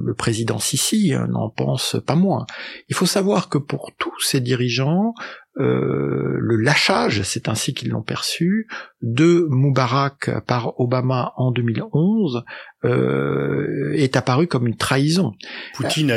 le, 0.03 0.13
président 0.15 0.59
Sisi 0.59 1.13
n'en 1.29 1.49
pense 1.49 1.97
pas 2.05 2.15
moins. 2.15 2.45
Il 2.89 2.95
faut 2.95 3.05
savoir 3.05 3.49
que 3.49 3.57
pour 3.57 3.91
tous 3.97 4.19
ces 4.21 4.39
dirigeants, 4.39 5.13
euh, 5.59 6.37
le 6.39 6.55
lâchage, 6.55 7.21
c'est 7.21 7.47
ainsi 7.47 7.73
qu'ils 7.73 7.89
l'ont 7.89 8.01
perçu, 8.01 8.67
de 9.01 9.45
Moubarak 9.49 10.31
par 10.47 10.79
Obama 10.79 11.33
en 11.35 11.51
2011 11.51 12.43
euh, 12.85 13.93
est 13.93 14.17
apparu 14.17 14.47
comme 14.47 14.65
une 14.65 14.77
trahison. 14.77 15.33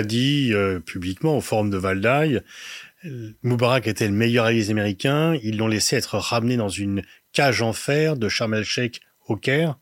Dit 0.07 0.53
euh, 0.53 0.81
publiquement, 0.81 1.37
en 1.37 1.41
forme 1.41 1.71
de 1.71 1.77
Valdaï, 1.77 2.41
Moubarak 3.43 3.87
était 3.87 4.09
le 4.09 4.15
meilleur 4.15 4.47
allié 4.47 4.71
américain, 4.71 5.39
ils 5.43 5.59
l'ont 5.59 5.69
laissé 5.69 5.97
être 5.97 6.17
ramené 6.19 6.57
dans 6.57 6.69
une 6.69 7.03
cage 7.33 7.63
en 7.63 7.73
fer 7.73 8.17
de 8.17 8.29
Sharm 8.29 8.55
el-Sheikh 8.55 9.01
au 9.29 9.37
Caire, 9.37 9.77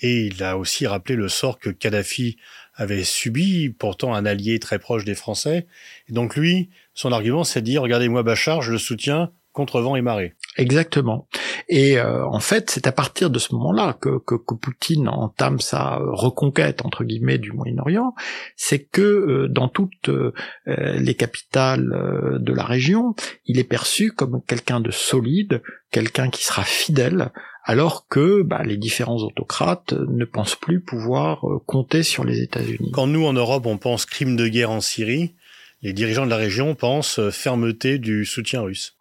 et 0.00 0.26
il 0.26 0.42
a 0.42 0.58
aussi 0.58 0.86
rappelé 0.86 1.16
le 1.16 1.28
sort 1.28 1.58
que 1.58 1.70
Kadhafi 1.70 2.36
avait 2.74 3.04
subi, 3.04 3.70
pourtant 3.70 4.14
un 4.14 4.24
allié 4.24 4.58
très 4.58 4.78
proche 4.78 5.04
des 5.04 5.16
Français. 5.16 5.66
Et 6.08 6.12
donc 6.12 6.36
lui, 6.36 6.70
son 6.94 7.10
argument, 7.10 7.44
c'est 7.44 7.60
de 7.60 7.66
dire, 7.66 7.82
regardez-moi 7.82 8.22
Bachar, 8.22 8.62
je 8.62 8.72
le 8.72 8.78
soutiens 8.78 9.32
contre 9.52 9.80
vent 9.80 9.96
et 9.96 10.02
marée. 10.02 10.34
Exactement. 10.58 11.28
Et 11.68 11.98
euh, 11.98 12.26
en 12.26 12.40
fait, 12.40 12.68
c'est 12.68 12.88
à 12.88 12.92
partir 12.92 13.30
de 13.30 13.38
ce 13.38 13.54
moment-là 13.54 13.96
que, 14.00 14.18
que, 14.18 14.34
que, 14.34 14.54
Poutine 14.54 15.08
entame 15.08 15.60
sa 15.60 16.00
reconquête 16.02 16.84
entre 16.84 17.04
guillemets 17.04 17.38
du 17.38 17.52
Moyen-Orient. 17.52 18.12
C'est 18.56 18.80
que 18.80 19.00
euh, 19.00 19.48
dans 19.48 19.68
toutes 19.68 20.08
euh, 20.08 20.32
les 20.66 21.14
capitales 21.14 22.38
de 22.40 22.52
la 22.52 22.64
région, 22.64 23.14
il 23.46 23.60
est 23.60 23.64
perçu 23.64 24.10
comme 24.10 24.42
quelqu'un 24.48 24.80
de 24.80 24.90
solide, 24.90 25.62
quelqu'un 25.92 26.28
qui 26.28 26.44
sera 26.44 26.64
fidèle, 26.64 27.30
alors 27.62 28.08
que 28.08 28.42
bah, 28.42 28.64
les 28.64 28.76
différents 28.76 29.18
autocrates 29.18 29.92
ne 29.92 30.24
pensent 30.24 30.56
plus 30.56 30.80
pouvoir 30.80 31.44
compter 31.66 32.02
sur 32.02 32.24
les 32.24 32.40
États-Unis. 32.40 32.90
Quand 32.92 33.06
nous 33.06 33.24
en 33.24 33.32
Europe, 33.32 33.66
on 33.66 33.78
pense 33.78 34.06
crime 34.06 34.34
de 34.34 34.48
guerre 34.48 34.72
en 34.72 34.80
Syrie, 34.80 35.34
les 35.82 35.92
dirigeants 35.92 36.24
de 36.24 36.30
la 36.30 36.36
région 36.36 36.74
pensent 36.74 37.20
fermeté 37.30 37.98
du 37.98 38.24
soutien 38.24 38.62
russe. 38.62 38.96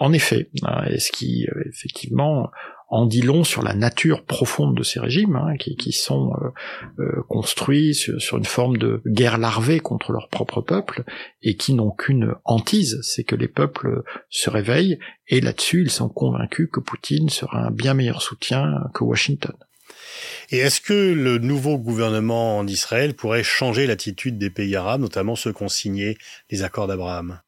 En 0.00 0.14
effet, 0.14 0.48
hein, 0.62 0.84
et 0.88 0.98
ce 0.98 1.12
qui 1.12 1.46
euh, 1.46 1.62
effectivement 1.68 2.50
en 2.88 3.06
dit 3.06 3.20
long 3.20 3.44
sur 3.44 3.62
la 3.62 3.74
nature 3.74 4.24
profonde 4.24 4.76
de 4.76 4.82
ces 4.82 4.98
régimes, 4.98 5.36
hein, 5.36 5.56
qui, 5.58 5.92
sont 5.92 6.32
euh, 6.42 6.48
euh, 7.02 7.22
construits 7.28 7.94
sur, 7.94 8.38
une 8.38 8.46
forme 8.46 8.78
de 8.78 9.00
guerre 9.06 9.38
larvée 9.38 9.78
contre 9.78 10.10
leur 10.10 10.28
propre 10.28 10.62
peuple, 10.62 11.04
et 11.42 11.56
qui 11.56 11.74
n'ont 11.74 11.92
qu'une 11.92 12.34
hantise, 12.46 12.98
c'est 13.02 13.24
que 13.24 13.36
les 13.36 13.46
peuples 13.46 14.02
se 14.30 14.50
réveillent, 14.50 14.98
et 15.28 15.40
là-dessus 15.40 15.82
ils 15.82 15.90
sont 15.90 16.08
convaincus 16.08 16.68
que 16.72 16.80
Poutine 16.80 17.28
sera 17.28 17.66
un 17.66 17.70
bien 17.70 17.94
meilleur 17.94 18.22
soutien 18.22 18.88
que 18.92 19.04
Washington. 19.04 19.54
Et 20.50 20.58
est-ce 20.58 20.80
que 20.80 21.12
le 21.12 21.38
nouveau 21.38 21.78
gouvernement 21.78 22.64
d'Israël 22.64 23.14
pourrait 23.14 23.44
changer 23.44 23.86
l'attitude 23.86 24.38
des 24.38 24.50
pays 24.50 24.74
arabes, 24.74 25.02
notamment 25.02 25.36
ceux 25.36 25.52
qui 25.52 25.62
ont 25.62 25.68
signé 25.68 26.16
les 26.50 26.62
accords 26.64 26.88
d'Abraham? 26.88 27.40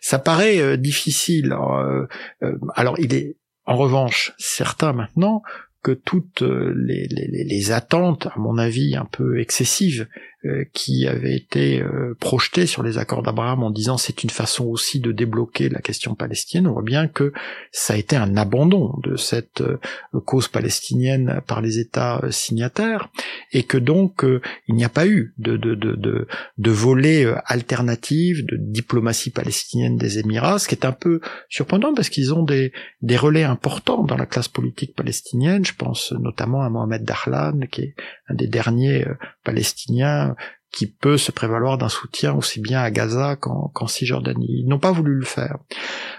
Ça 0.00 0.18
paraît 0.18 0.60
euh, 0.60 0.76
difficile. 0.76 1.52
Euh, 1.52 2.06
euh, 2.42 2.58
alors 2.74 2.98
il 2.98 3.14
est 3.14 3.36
en 3.64 3.76
revanche 3.76 4.32
certain 4.38 4.92
maintenant 4.92 5.42
que 5.82 5.92
toutes 5.92 6.42
les, 6.42 7.08
les, 7.08 7.44
les, 7.44 7.72
attentes, 7.72 8.26
à 8.26 8.38
mon 8.38 8.56
avis 8.58 8.94
un 8.96 9.04
peu 9.04 9.40
excessives, 9.40 10.06
euh, 10.44 10.64
qui 10.72 11.06
avait 11.06 11.36
été 11.36 11.80
euh, 11.80 12.16
projeté 12.18 12.66
sur 12.66 12.82
les 12.82 12.98
accords 12.98 13.22
d'Abraham 13.22 13.62
en 13.62 13.70
disant 13.70 13.96
c'est 13.96 14.24
une 14.24 14.30
façon 14.30 14.64
aussi 14.64 14.98
de 14.98 15.12
débloquer 15.12 15.68
la 15.68 15.80
question 15.80 16.16
palestinienne, 16.16 16.66
on 16.66 16.72
voit 16.72 16.82
bien 16.82 17.06
que 17.06 17.32
ça 17.70 17.94
a 17.94 17.96
été 17.96 18.16
un 18.16 18.36
abandon 18.36 18.92
de 19.04 19.14
cette 19.14 19.60
euh, 19.60 19.78
cause 20.26 20.48
palestinienne 20.48 21.40
par 21.46 21.60
les 21.60 21.78
États 21.78 22.20
signataires 22.30 23.08
et 23.52 23.62
que 23.62 23.78
donc 23.78 24.26
il 24.66 24.74
n'y 24.74 24.84
a 24.84 24.88
pas 24.88 25.06
eu 25.06 25.32
de, 25.38 25.56
de, 25.56 25.76
de, 25.76 25.94
de, 25.94 26.26
de 26.58 26.70
volet 26.72 27.24
alternatif 27.46 28.44
de 28.44 28.56
diplomatie 28.58 29.30
palestinienne 29.30 29.96
des 29.96 30.18
Émirats, 30.18 30.58
ce 30.58 30.66
qui 30.66 30.74
est 30.74 30.84
un 30.84 30.90
peu 30.90 31.20
surprenant 31.50 31.94
parce 31.94 32.08
qu'ils 32.08 32.34
ont 32.34 32.42
des, 32.42 32.72
des 33.00 33.16
relais 33.16 33.44
importants 33.44 34.02
dans 34.02 34.16
la 34.16 34.26
classe 34.26 34.48
politique 34.48 34.96
palestinienne, 34.96 35.64
pense 35.74 36.12
notamment 36.12 36.62
à 36.62 36.70
Mohamed 36.70 37.04
Dahlan 37.04 37.60
qui 37.70 37.82
est 37.82 37.94
un 38.28 38.34
des 38.34 38.46
derniers 38.46 39.06
Palestiniens 39.44 40.34
qui 40.72 40.86
peut 40.86 41.18
se 41.18 41.30
prévaloir 41.30 41.76
d'un 41.76 41.90
soutien 41.90 42.34
aussi 42.34 42.60
bien 42.60 42.80
à 42.80 42.90
Gaza 42.90 43.36
qu'en 43.36 43.86
Cisjordanie. 43.86 44.62
Ils 44.62 44.68
n'ont 44.68 44.78
pas 44.78 44.90
voulu 44.90 45.14
le 45.14 45.24
faire. 45.24 45.58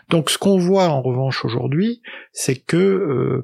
Donc 0.09 0.29
ce 0.29 0.37
qu'on 0.37 0.59
voit 0.59 0.89
en 0.89 1.01
revanche 1.01 1.43
aujourd'hui, 1.43 2.01
c'est 2.31 2.55
que 2.55 2.77
euh, 2.77 3.43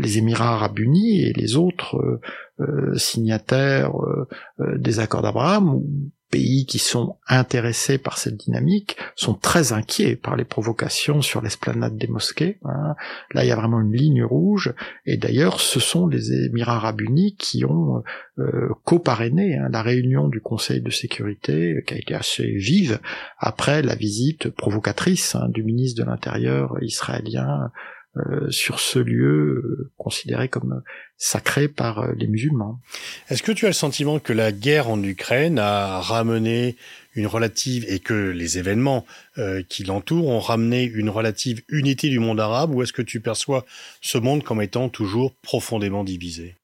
les 0.00 0.18
Émirats 0.18 0.54
arabes 0.54 0.80
unis 0.80 1.22
et 1.22 1.32
les 1.32 1.56
autres 1.56 1.96
euh, 1.96 2.20
euh, 2.60 2.94
signataires 2.96 3.92
des 4.58 4.98
accords 4.98 5.22
d'Abraham, 5.22 5.80
pays 6.30 6.66
qui 6.66 6.78
sont 6.78 7.16
intéressés 7.26 7.98
par 7.98 8.18
cette 8.18 8.36
dynamique 8.36 8.96
sont 9.16 9.34
très 9.34 9.72
inquiets 9.72 10.16
par 10.16 10.36
les 10.36 10.44
provocations 10.44 11.22
sur 11.22 11.40
l'esplanade 11.40 11.96
des 11.96 12.06
mosquées. 12.06 12.58
Hein. 12.64 12.94
Là, 13.32 13.44
il 13.44 13.48
y 13.48 13.52
a 13.52 13.56
vraiment 13.56 13.80
une 13.80 13.92
ligne 13.92 14.24
rouge. 14.24 14.74
Et 15.06 15.16
d'ailleurs, 15.16 15.60
ce 15.60 15.80
sont 15.80 16.06
les 16.06 16.32
Émirats 16.32 16.76
arabes 16.76 17.00
unis 17.00 17.36
qui 17.36 17.64
ont 17.64 18.02
euh, 18.38 18.68
coparrainé 18.84 19.56
hein, 19.56 19.68
la 19.70 19.82
réunion 19.82 20.28
du 20.28 20.40
Conseil 20.40 20.80
de 20.80 20.90
sécurité, 20.90 21.82
qui 21.86 21.94
a 21.94 21.98
été 21.98 22.14
assez 22.14 22.46
vive, 22.46 23.00
après 23.38 23.82
la 23.82 23.94
visite 23.94 24.50
provocatrice 24.50 25.34
hein, 25.34 25.48
du 25.48 25.62
ministre 25.62 26.02
de 26.02 26.08
l'Intérieur 26.08 26.76
israélien 26.82 27.70
euh, 28.18 28.50
sur 28.50 28.80
ce 28.80 28.98
lieu 28.98 29.26
euh, 29.26 29.90
considéré 29.96 30.48
comme 30.48 30.82
sacré 31.16 31.68
par 31.68 32.00
euh, 32.00 32.12
les 32.16 32.26
musulmans. 32.26 32.80
Est-ce 33.28 33.42
que 33.42 33.52
tu 33.52 33.66
as 33.66 33.68
le 33.68 33.74
sentiment 33.74 34.18
que 34.18 34.32
la 34.32 34.52
guerre 34.52 34.88
en 34.88 35.02
Ukraine 35.02 35.58
a 35.58 36.00
ramené 36.00 36.76
une 37.14 37.26
relative 37.26 37.84
et 37.88 37.98
que 37.98 38.30
les 38.30 38.58
événements 38.58 39.04
qui 39.68 39.82
l'entourent 39.82 40.28
ont 40.28 40.38
ramené 40.38 40.84
une 40.84 41.10
relative 41.10 41.62
unité 41.68 42.10
du 42.10 42.20
monde 42.20 42.38
arabe 42.38 42.72
ou 42.72 42.82
est-ce 42.82 42.92
que 42.92 43.02
tu 43.02 43.18
perçois 43.18 43.66
ce 44.00 44.18
monde 44.18 44.44
comme 44.44 44.62
étant 44.62 44.88
toujours 44.88 45.32
profondément 45.42 46.04
divisé? 46.04 46.57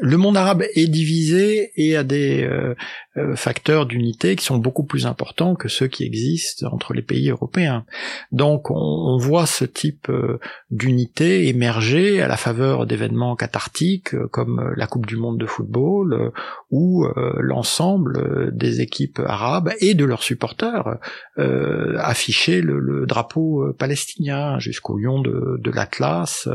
Le 0.00 0.16
monde 0.16 0.36
arabe 0.36 0.64
est 0.74 0.88
divisé 0.88 1.72
et 1.76 1.96
a 1.96 2.04
des 2.04 2.44
euh, 2.44 2.74
euh, 3.16 3.34
facteurs 3.34 3.86
d'unité 3.86 4.36
qui 4.36 4.44
sont 4.44 4.58
beaucoup 4.58 4.84
plus 4.84 5.06
importants 5.06 5.54
que 5.54 5.68
ceux 5.68 5.86
qui 5.86 6.04
existent 6.04 6.66
entre 6.70 6.92
les 6.92 7.00
pays 7.00 7.30
européens. 7.30 7.86
Donc 8.30 8.70
on, 8.70 9.16
voit 9.16 9.46
ce 9.46 9.64
type 9.64 10.10
euh, 10.10 10.38
d'unité 10.70 11.48
émerger 11.48 12.20
à 12.20 12.28
la 12.28 12.36
faveur 12.36 12.84
d'événements 12.84 13.36
cathartiques 13.36 14.14
comme 14.32 14.74
la 14.76 14.86
Coupe 14.86 15.06
du 15.06 15.16
Monde 15.16 15.38
de 15.38 15.46
football 15.46 16.32
ou 16.70 17.06
l'ensemble 17.36 18.54
des 18.54 18.80
équipes 18.80 19.20
arabes 19.24 19.70
et 19.80 19.94
de 19.94 20.04
leurs 20.04 20.22
supporters 20.22 20.98
afficher 21.36 22.60
le, 22.60 23.06
drapeau 23.06 23.72
palestinien 23.78 24.58
jusqu'au 24.58 24.98
lion 24.98 25.20
de, 25.20 25.58
de 25.60 25.70
l'Atlas. 25.70 26.48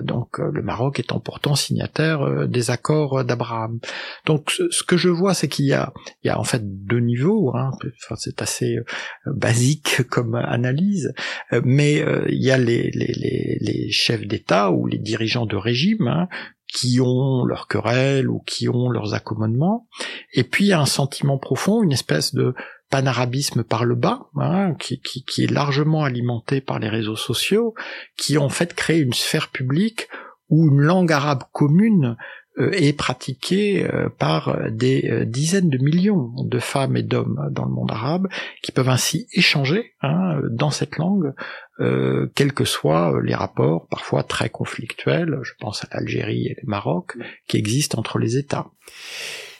donc 0.00 0.38
le 0.38 0.62
Maroc 0.62 1.00
étant 1.00 1.18
pourtant 1.18 1.56
signataire 1.56 2.29
euh, 2.30 2.46
des 2.46 2.70
accords 2.70 3.24
d'Abraham. 3.24 3.78
Donc 4.26 4.50
ce 4.70 4.82
que 4.82 4.96
je 4.96 5.08
vois, 5.08 5.34
c'est 5.34 5.48
qu'il 5.48 5.66
y 5.66 5.72
a, 5.72 5.92
il 6.22 6.28
y 6.28 6.30
a 6.30 6.38
en 6.38 6.44
fait 6.44 6.62
deux 6.64 7.00
niveaux. 7.00 7.54
Hein. 7.56 7.70
Enfin, 8.04 8.16
c'est 8.16 8.40
assez 8.42 8.76
euh, 8.76 8.84
basique 9.26 10.02
comme 10.10 10.34
analyse, 10.34 11.12
euh, 11.52 11.60
mais 11.64 12.04
il 12.28 12.42
y 12.42 12.50
a 12.50 12.58
les, 12.58 12.90
les, 12.90 13.58
les, 13.60 13.90
chefs 13.90 14.26
d'État 14.26 14.70
ou 14.70 14.86
les 14.86 14.98
dirigeants 14.98 15.46
de 15.46 15.56
régime 15.56 16.06
hein, 16.06 16.28
qui 16.66 17.00
ont 17.00 17.44
leurs 17.44 17.66
querelles 17.66 18.28
ou 18.28 18.40
qui 18.46 18.68
ont 18.68 18.88
leurs 18.88 19.14
accommodements, 19.14 19.88
et 20.32 20.44
puis 20.44 20.66
il 20.66 20.68
y 20.68 20.72
a 20.72 20.80
un 20.80 20.86
sentiment 20.86 21.38
profond, 21.38 21.82
une 21.82 21.92
espèce 21.92 22.34
de 22.34 22.54
panarabisme 22.90 23.62
par 23.62 23.84
le 23.84 23.94
bas, 23.94 24.28
hein, 24.36 24.74
qui, 24.78 25.00
qui, 25.00 25.24
qui, 25.24 25.44
est 25.44 25.50
largement 25.50 26.04
alimenté 26.04 26.60
par 26.60 26.78
les 26.78 26.88
réseaux 26.88 27.16
sociaux, 27.16 27.74
qui 28.16 28.36
en 28.36 28.48
fait 28.48 28.74
crée 28.74 28.98
une 29.00 29.12
sphère 29.12 29.48
publique 29.48 30.08
où 30.50 30.68
une 30.68 30.80
langue 30.80 31.12
arabe 31.12 31.44
commune 31.52 32.16
euh, 32.58 32.72
est 32.72 32.92
pratiquée 32.92 33.86
euh, 33.86 34.08
par 34.08 34.70
des 34.70 35.08
euh, 35.08 35.24
dizaines 35.24 35.70
de 35.70 35.78
millions 35.78 36.32
de 36.36 36.58
femmes 36.58 36.96
et 36.96 37.02
d'hommes 37.04 37.48
dans 37.52 37.64
le 37.64 37.70
monde 37.70 37.92
arabe, 37.92 38.26
qui 38.62 38.72
peuvent 38.72 38.88
ainsi 38.88 39.28
échanger 39.32 39.94
hein, 40.02 40.40
dans 40.50 40.70
cette 40.70 40.96
langue, 40.96 41.32
quels 42.34 42.52
que 42.52 42.66
soient 42.66 43.18
les 43.24 43.34
rapports 43.34 43.86
parfois 43.88 44.22
très 44.22 44.50
conflictuels, 44.50 45.38
je 45.42 45.52
pense 45.58 45.82
à 45.84 45.88
l'Algérie 45.94 46.48
et 46.48 46.56
le 46.60 46.68
Maroc, 46.68 47.16
qui 47.48 47.56
existent 47.56 47.98
entre 47.98 48.18
les 48.18 48.36
États. 48.36 48.66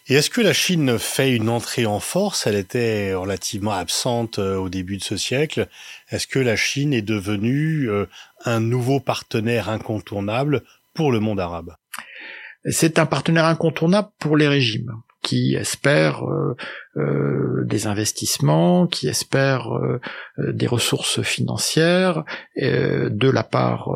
Et 0.06 0.16
est-ce 0.16 0.28
que 0.28 0.42
la 0.42 0.52
Chine 0.52 0.98
fait 0.98 1.34
une 1.34 1.48
entrée 1.48 1.86
en 1.86 1.98
force? 1.98 2.46
Elle 2.46 2.56
était 2.56 3.14
relativement 3.14 3.70
absente 3.70 4.38
au 4.38 4.68
début 4.68 4.98
de 4.98 5.02
ce 5.02 5.16
siècle. 5.16 5.68
Est-ce 6.10 6.26
que 6.26 6.38
la 6.38 6.56
Chine 6.56 6.92
est 6.92 7.00
devenue 7.00 7.88
un 8.44 8.60
nouveau 8.60 9.00
partenaire 9.00 9.70
incontournable 9.70 10.62
le 11.08 11.20
monde 11.20 11.40
arabe. 11.40 11.70
C'est 12.64 12.98
un 12.98 13.06
partenaire 13.06 13.46
incontournable 13.46 14.08
pour 14.18 14.36
les 14.36 14.48
régimes 14.48 14.92
qui 15.22 15.54
espèrent 15.54 16.22
euh, 16.96 17.40
euh, 17.60 17.64
des 17.64 17.86
investissements, 17.86 18.86
qui 18.86 19.08
espèrent 19.08 19.72
euh, 19.74 20.00
des 20.52 20.66
ressources 20.66 21.22
financières 21.22 22.24
de 22.56 23.30
la 23.30 23.42
part 23.42 23.90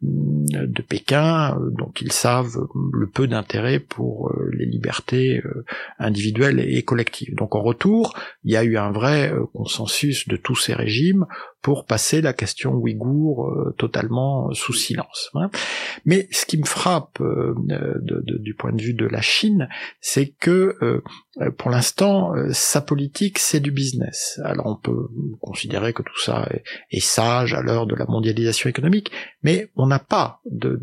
de 0.00 0.82
Pékin, 0.82 1.58
dont 1.72 1.92
ils 2.00 2.12
savent 2.12 2.58
le 2.92 3.08
peu 3.08 3.26
d'intérêt 3.26 3.80
pour 3.80 4.32
les 4.52 4.66
libertés 4.66 5.42
individuelles 5.98 6.60
et 6.60 6.82
collectives. 6.82 7.34
Donc 7.34 7.54
en 7.54 7.62
retour, 7.62 8.14
il 8.44 8.52
y 8.52 8.56
a 8.56 8.64
eu 8.64 8.76
un 8.76 8.90
vrai 8.90 9.32
consensus 9.52 10.28
de 10.28 10.36
tous 10.36 10.56
ces 10.56 10.74
régimes 10.74 11.26
pour 11.62 11.84
passer 11.84 12.20
la 12.20 12.32
question 12.32 12.72
ouïghour 12.72 13.52
totalement 13.76 14.50
sous 14.52 14.74
silence. 14.74 15.30
Hein. 15.34 15.50
Mais 16.04 16.28
ce 16.30 16.46
qui 16.46 16.58
me 16.58 16.66
frappe 16.66 17.20
du 17.20 18.54
point 18.54 18.72
de 18.72 18.82
vue 18.82 18.94
de 18.94 19.06
la 19.06 19.20
Chine, 19.20 19.68
c'est 20.00 20.28
que 20.28 21.02
pour 21.56 21.70
l'instant, 21.70 22.32
sa 22.52 22.80
politique, 22.80 23.38
c'est 23.38 23.60
du 23.60 23.70
business. 23.70 24.40
Alors 24.44 24.66
on 24.66 24.76
peut 24.76 25.08
considérer 25.40 25.92
que 25.92 26.02
tout 26.02 26.18
ça 26.18 26.48
est, 26.90 27.00
sage 27.00 27.54
à 27.54 27.62
l'heure 27.62 27.86
de 27.86 27.94
la 27.94 28.06
mondialisation 28.06 28.68
économique, 28.68 29.10
mais 29.42 29.70
on 29.76 29.86
n'a 29.86 29.98
pas 29.98 30.40
de, 30.50 30.78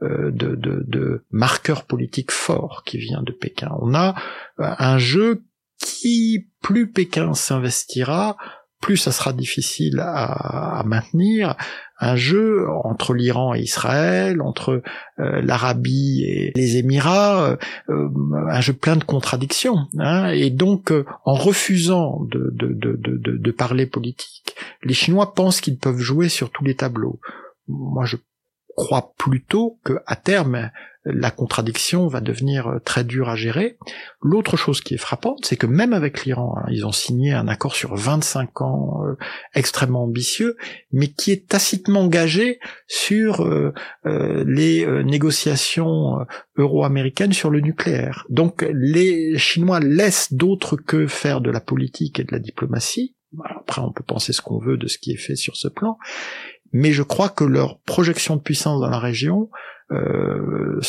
de 0.00 1.24
marqueur 1.30 1.84
politique 1.84 2.32
fort 2.32 2.82
qui 2.84 2.98
vient 2.98 3.22
de 3.22 3.32
Pékin. 3.32 3.70
On 3.80 3.94
a 3.94 4.14
un 4.58 4.98
jeu 4.98 5.44
qui, 5.80 6.48
plus 6.62 6.90
Pékin 6.90 7.34
s'investira, 7.34 8.36
plus 8.80 8.96
ça 8.96 9.12
sera 9.12 9.32
difficile 9.32 10.00
à, 10.00 10.82
maintenir 10.86 11.54
un 11.98 12.16
jeu 12.16 12.66
entre 12.82 13.12
l'Iran 13.12 13.54
et 13.54 13.60
Israël, 13.60 14.40
entre 14.40 14.82
euh, 15.18 15.42
l'Arabie 15.42 16.24
et 16.26 16.52
les 16.54 16.78
Émirats, 16.78 17.58
euh, 17.90 18.08
un 18.48 18.60
jeu 18.62 18.72
plein 18.72 18.96
de 18.96 19.04
contradictions. 19.04 19.86
Hein, 19.98 20.28
et 20.28 20.48
donc, 20.48 20.92
euh, 20.92 21.04
en 21.26 21.34
refusant 21.34 22.24
de, 22.24 22.50
de, 22.54 22.72
de, 22.72 22.96
de, 23.36 23.50
parler 23.50 23.84
politique, 23.84 24.56
les 24.82 24.94
Chinois 24.94 25.34
pensent 25.34 25.60
qu'ils 25.60 25.76
peuvent 25.76 25.98
jouer 25.98 26.30
sur 26.30 26.50
tous 26.50 26.64
les 26.64 26.74
tableaux. 26.74 27.20
Moi, 27.68 28.06
je 28.06 28.16
crois 28.76 29.12
plutôt 29.18 29.78
que 29.84 29.98
à 30.06 30.16
terme 30.16 30.70
la 31.04 31.30
contradiction 31.30 32.08
va 32.08 32.20
devenir 32.20 32.66
euh, 32.68 32.78
très 32.78 33.04
dure 33.04 33.28
à 33.28 33.36
gérer. 33.36 33.78
L'autre 34.22 34.56
chose 34.56 34.80
qui 34.80 34.94
est 34.94 34.98
frappante, 34.98 35.44
c'est 35.46 35.56
que 35.56 35.66
même 35.66 35.92
avec 35.92 36.24
l'Iran, 36.24 36.54
hein, 36.58 36.66
ils 36.70 36.84
ont 36.84 36.92
signé 36.92 37.32
un 37.32 37.48
accord 37.48 37.74
sur 37.74 37.96
25 37.96 38.60
ans 38.60 39.02
euh, 39.06 39.16
extrêmement 39.54 40.04
ambitieux, 40.04 40.56
mais 40.92 41.08
qui 41.08 41.32
est 41.32 41.48
tacitement 41.48 42.00
engagé 42.00 42.60
sur 42.86 43.42
euh, 43.42 43.72
les 44.04 44.86
négociations 45.04 46.18
euro-américaines 46.56 47.32
sur 47.32 47.50
le 47.50 47.60
nucléaire. 47.60 48.26
Donc 48.28 48.66
les 48.72 49.38
Chinois 49.38 49.80
laissent 49.80 50.32
d'autres 50.32 50.76
que 50.76 51.06
faire 51.06 51.40
de 51.40 51.50
la 51.50 51.60
politique 51.60 52.20
et 52.20 52.24
de 52.24 52.32
la 52.32 52.38
diplomatie. 52.38 53.14
Après, 53.44 53.80
on 53.80 53.92
peut 53.92 54.04
penser 54.04 54.32
ce 54.32 54.42
qu'on 54.42 54.58
veut 54.58 54.76
de 54.76 54.88
ce 54.88 54.98
qui 54.98 55.12
est 55.12 55.16
fait 55.16 55.36
sur 55.36 55.56
ce 55.56 55.68
plan, 55.68 55.98
mais 56.72 56.92
je 56.92 57.02
crois 57.02 57.28
que 57.28 57.44
leur 57.44 57.80
projection 57.80 58.36
de 58.36 58.40
puissance 58.40 58.80
dans 58.80 58.90
la 58.90 58.98
région 58.98 59.50
euh, 59.92 60.80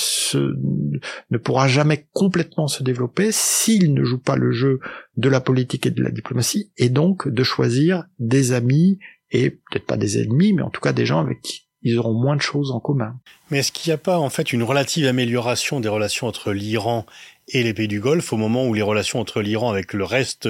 ne 1.32 1.38
pourra 1.38 1.68
jamais 1.68 2.08
complètement 2.14 2.68
se 2.68 2.84
développer 2.84 3.32
s'ils 3.32 3.94
ne 3.94 4.04
jouent 4.04 4.22
pas 4.22 4.36
le 4.36 4.52
jeu 4.52 4.80
de 5.18 5.30
la 5.30 5.42
politique 5.42 5.88
et 5.88 5.92
de 5.92 6.04
la 6.04 6.12
diplomatie, 6.12 6.72
et 6.78 6.90
donc 6.90 7.28
de 7.28 7.44
choisir 7.44 8.06
des 8.20 8.52
amis, 8.52 9.00
et 9.32 9.50
peut-être 9.50 9.88
pas 9.88 9.98
des 9.98 10.22
ennemis, 10.22 10.54
mais 10.54 10.62
en 10.62 10.70
tout 10.70 10.82
cas 10.82 10.94
des 10.94 11.06
gens 11.06 11.20
avec 11.20 11.42
qui 11.42 11.71
ils 11.84 11.98
auront 11.98 12.14
moins 12.14 12.36
de 12.36 12.42
choses 12.42 12.72
en 12.72 12.80
commun. 12.80 13.16
Mais 13.50 13.60
est-ce 13.60 13.72
qu'il 13.72 13.90
n'y 13.90 13.94
a 13.94 13.98
pas 13.98 14.18
en 14.18 14.30
fait 14.30 14.54
une 14.54 14.64
relative 14.64 15.08
amélioration 15.08 15.80
des 15.80 15.90
relations 15.90 16.28
entre 16.28 16.52
l'Iran 16.52 17.06
et 17.48 17.64
les 17.64 17.74
pays 17.74 17.88
du 17.88 18.00
Golfe 18.00 18.34
au 18.34 18.38
moment 18.38 18.66
où 18.68 18.74
les 18.74 18.82
relations 18.82 19.20
entre 19.20 19.42
l'Iran 19.42 19.72
avec 19.72 19.94
le 19.94 20.04
reste, 20.04 20.48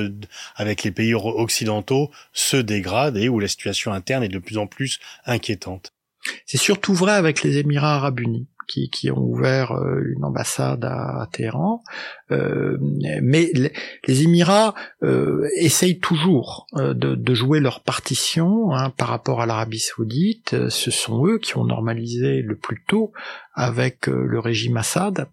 avec 0.55 0.83
les 0.83 0.91
pays 0.91 1.13
occidentaux 1.13 2.11
se 2.33 2.57
dégradent 2.57 3.17
et 3.17 3.29
où 3.29 3.39
la 3.39 3.47
situation 3.47 3.93
interne 3.93 4.23
est 4.23 4.29
de 4.29 4.39
plus 4.39 4.57
en 4.57 4.67
plus 4.67 4.99
inquiétante? 5.25 5.93
C'est 6.45 6.57
surtout 6.57 6.93
vrai 6.93 7.13
avec 7.13 7.41
les 7.43 7.57
Émirats 7.57 7.95
arabes 7.95 8.19
unis 8.19 8.47
qui, 8.91 9.11
ont 9.11 9.23
ouvert 9.23 9.73
euh, 9.73 10.01
une 10.15 10.23
ambassade 10.23 10.85
à, 10.85 11.27
Téhéran. 11.31 11.83
Euh, 12.31 12.77
mais 13.21 13.51
les, 14.07 14.23
Émirats 14.23 14.73
euh, 15.03 15.47
essayent 15.55 15.99
toujours 15.99 16.67
de, 16.73 17.33
jouer 17.33 17.59
leur 17.59 17.81
partition 17.81 18.73
hein, 18.73 18.91
par 18.91 19.07
rapport 19.07 19.41
à 19.41 19.45
l'Arabie 19.45 19.79
saoudite. 19.79 20.69
Ce 20.69 20.91
sont 20.91 21.25
eux 21.25 21.39
qui 21.39 21.57
ont 21.57 21.65
normalisé 21.65 22.41
le 22.41 22.55
plus 22.55 22.83
tôt 22.87 23.11
avec 23.53 24.07
le 24.07 24.39
régime 24.39 24.77
Assad. 24.77 25.27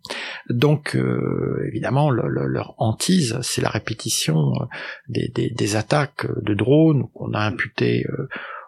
Donc 0.49 0.97
évidemment, 1.67 2.11
leur 2.11 2.75
hantise, 2.79 3.39
c'est 3.43 3.63
la 3.63 3.69
répétition 3.69 4.53
des, 5.09 5.77
attaques 5.77 6.27
de 6.43 6.55
drones 6.55 7.09
qu'on 7.15 7.33
a 7.33 7.41
imputées 7.41 8.07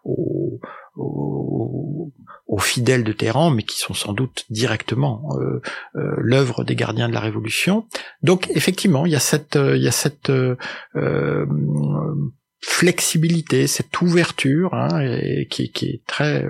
aux 0.05 0.61
aux, 0.97 2.13
fidèles 2.59 3.05
de 3.05 3.13
Téhéran, 3.13 3.51
mais 3.51 3.63
qui 3.63 3.79
sont 3.79 3.95
sans 3.95 4.13
doute 4.13 4.45
directement 4.51 5.37
euh, 5.41 5.63
euh, 5.95 6.15
l'œuvre 6.19 6.65
des 6.65 6.75
gardiens 6.75 7.09
de 7.09 7.15
la 7.15 7.21
Révolution. 7.21 7.87
Donc 8.23 8.51
effectivement, 8.51 9.07
il 9.07 9.13
y 9.13 9.17
a 9.17 9.21
cette, 9.21 9.57
euh, 9.57 9.77
il 9.77 9.83
y 9.83 9.89
a 9.89 9.93
cette 9.93 10.33
flexibilité, 12.63 13.67
cette 13.67 14.01
ouverture, 14.03 14.75
hein, 14.75 15.01
et 15.01 15.47
qui, 15.49 15.71
qui, 15.73 15.87
est 15.87 16.03
très, 16.07 16.45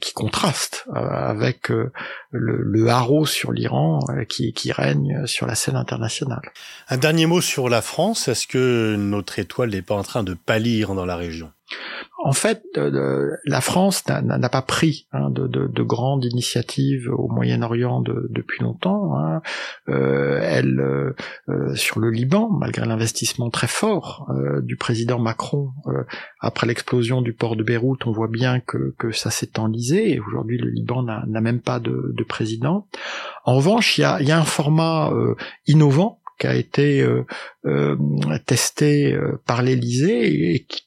qui 0.00 0.14
contraste 0.14 0.86
avec 0.94 1.68
le, 1.68 1.92
le 2.30 2.88
haro 2.88 3.26
sur 3.26 3.52
l'Iran 3.52 4.00
qui, 4.28 4.54
qui 4.54 4.72
règne 4.72 5.26
sur 5.26 5.46
la 5.46 5.54
scène 5.54 5.76
internationale. 5.76 6.50
Un 6.88 6.96
dernier 6.96 7.26
mot 7.26 7.42
sur 7.42 7.68
la 7.68 7.82
France. 7.82 8.26
Est-ce 8.28 8.46
que 8.46 8.96
notre 8.96 9.38
étoile 9.38 9.70
n'est 9.70 9.82
pas 9.82 9.96
en 9.96 10.02
train 10.02 10.22
de 10.22 10.32
pâlir 10.32 10.94
dans 10.94 11.04
la 11.04 11.16
région? 11.16 11.52
En 12.22 12.32
fait, 12.32 12.62
euh, 12.76 13.36
la 13.44 13.60
France 13.60 14.04
n'a 14.06 14.48
pas 14.48 14.62
pris 14.62 15.06
hein, 15.12 15.30
de, 15.30 15.46
de, 15.46 15.66
de, 15.66 15.82
grandes 15.82 16.24
initiatives 16.24 17.10
au 17.10 17.28
Moyen-Orient 17.28 18.02
depuis 18.02 18.62
longtemps. 18.62 19.16
Hein. 19.16 19.40
Euh, 19.88 20.38
elle, 20.42 20.80
euh, 20.80 21.14
euh, 21.48 21.74
sur 21.74 21.98
le 21.98 22.10
Liban, 22.10 22.50
malgré 22.50 22.86
l'investissement 22.86 23.48
très 23.48 23.66
fort 23.66 24.30
euh, 24.30 24.60
du 24.60 24.76
président 24.76 25.18
Macron 25.18 25.70
après 26.40 26.66
l'explosion 26.66 27.22
du 27.22 27.32
port 27.32 27.56
de 27.56 27.62
Beyrouth, 27.62 28.06
on 28.06 28.12
voit 28.12 28.28
bien 28.28 28.60
que, 28.60 28.94
que 28.98 29.12
ça 29.12 29.30
s'est 29.30 29.58
enlisé. 29.58 30.12
Et 30.12 30.20
aujourd'hui, 30.20 30.58
le 30.58 30.68
Liban 30.68 31.02
n'a 31.02 31.40
même 31.40 31.60
pas 31.60 31.80
de, 31.80 32.12
de, 32.14 32.24
président. 32.24 32.86
En 33.44 33.56
revanche, 33.56 33.98
il 33.98 34.02
y 34.02 34.04
a, 34.04 34.20
y 34.22 34.30
a, 34.30 34.38
un 34.38 34.44
format 34.44 35.10
innovant 35.66 36.20
qui 36.40 36.46
a 36.46 36.54
été 36.54 37.02
euh, 37.02 37.24
euh, 37.66 37.96
testé 38.46 39.12
euh, 39.12 39.38
par 39.46 39.62
l'Élysée 39.62 40.54
et 40.54 40.64
qui, 40.64 40.82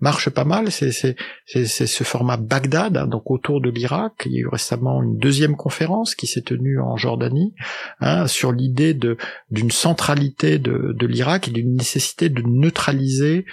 marche 0.00 0.30
pas 0.30 0.44
mal, 0.44 0.70
c'est 0.70 0.92
ce 0.92 2.04
format 2.04 2.36
Bagdad, 2.36 2.96
hein, 2.96 3.06
donc 3.06 3.30
autour 3.30 3.60
de 3.60 3.70
l'Irak. 3.70 4.22
Il 4.26 4.32
y 4.32 4.36
a 4.38 4.40
eu 4.40 4.48
récemment 4.48 5.02
une 5.02 5.18
deuxième 5.18 5.56
conférence 5.56 6.14
qui 6.14 6.26
s'est 6.26 6.42
tenue 6.42 6.80
en 6.80 6.96
Jordanie 6.96 7.54
hein, 8.00 8.26
sur 8.26 8.52
l'idée 8.52 8.94
d'une 9.50 9.70
centralité 9.70 10.58
de, 10.58 10.94
de 10.98 11.06
l'Irak 11.06 11.48
et 11.48 11.50
d'une 11.50 11.76
nécessité 11.76 12.28
de 12.28 12.42
neutraliser 12.42 13.44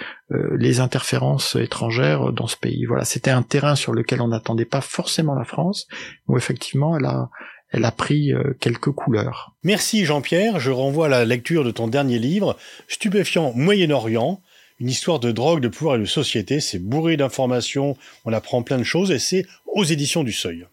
les 0.56 0.78
interférences 0.78 1.56
étrangères 1.56 2.32
dans 2.32 2.46
ce 2.46 2.56
pays. 2.56 2.84
Voilà, 2.84 3.04
c'était 3.04 3.32
un 3.32 3.42
terrain 3.42 3.74
sur 3.74 3.92
lequel 3.92 4.20
on 4.20 4.28
n'attendait 4.28 4.64
pas 4.64 4.80
forcément 4.80 5.34
la 5.34 5.44
France, 5.44 5.88
où 6.28 6.36
effectivement 6.36 6.96
elle 6.96 7.06
a, 7.06 7.30
elle 7.70 7.84
a 7.84 7.92
pris 7.92 8.32
euh, 8.32 8.54
quelques 8.60 8.90
couleurs. 8.90 9.54
Merci 9.62 10.04
Jean-Pierre, 10.04 10.60
je 10.60 10.70
renvoie 10.70 11.06
à 11.06 11.08
la 11.08 11.24
lecture 11.24 11.64
de 11.64 11.70
ton 11.70 11.88
dernier 11.88 12.18
livre, 12.18 12.56
Stupéfiant 12.88 13.52
Moyen-Orient, 13.54 14.40
une 14.80 14.88
histoire 14.88 15.20
de 15.20 15.30
drogue, 15.30 15.60
de 15.60 15.68
pouvoir 15.68 15.96
et 15.96 16.00
de 16.00 16.04
société. 16.06 16.58
C'est 16.60 16.78
bourré 16.78 17.16
d'informations, 17.16 17.96
on 18.24 18.32
apprend 18.32 18.62
plein 18.62 18.78
de 18.78 18.84
choses 18.84 19.10
et 19.10 19.18
c'est 19.18 19.46
aux 19.66 19.84
éditions 19.84 20.24
du 20.24 20.32
Seuil. 20.32 20.66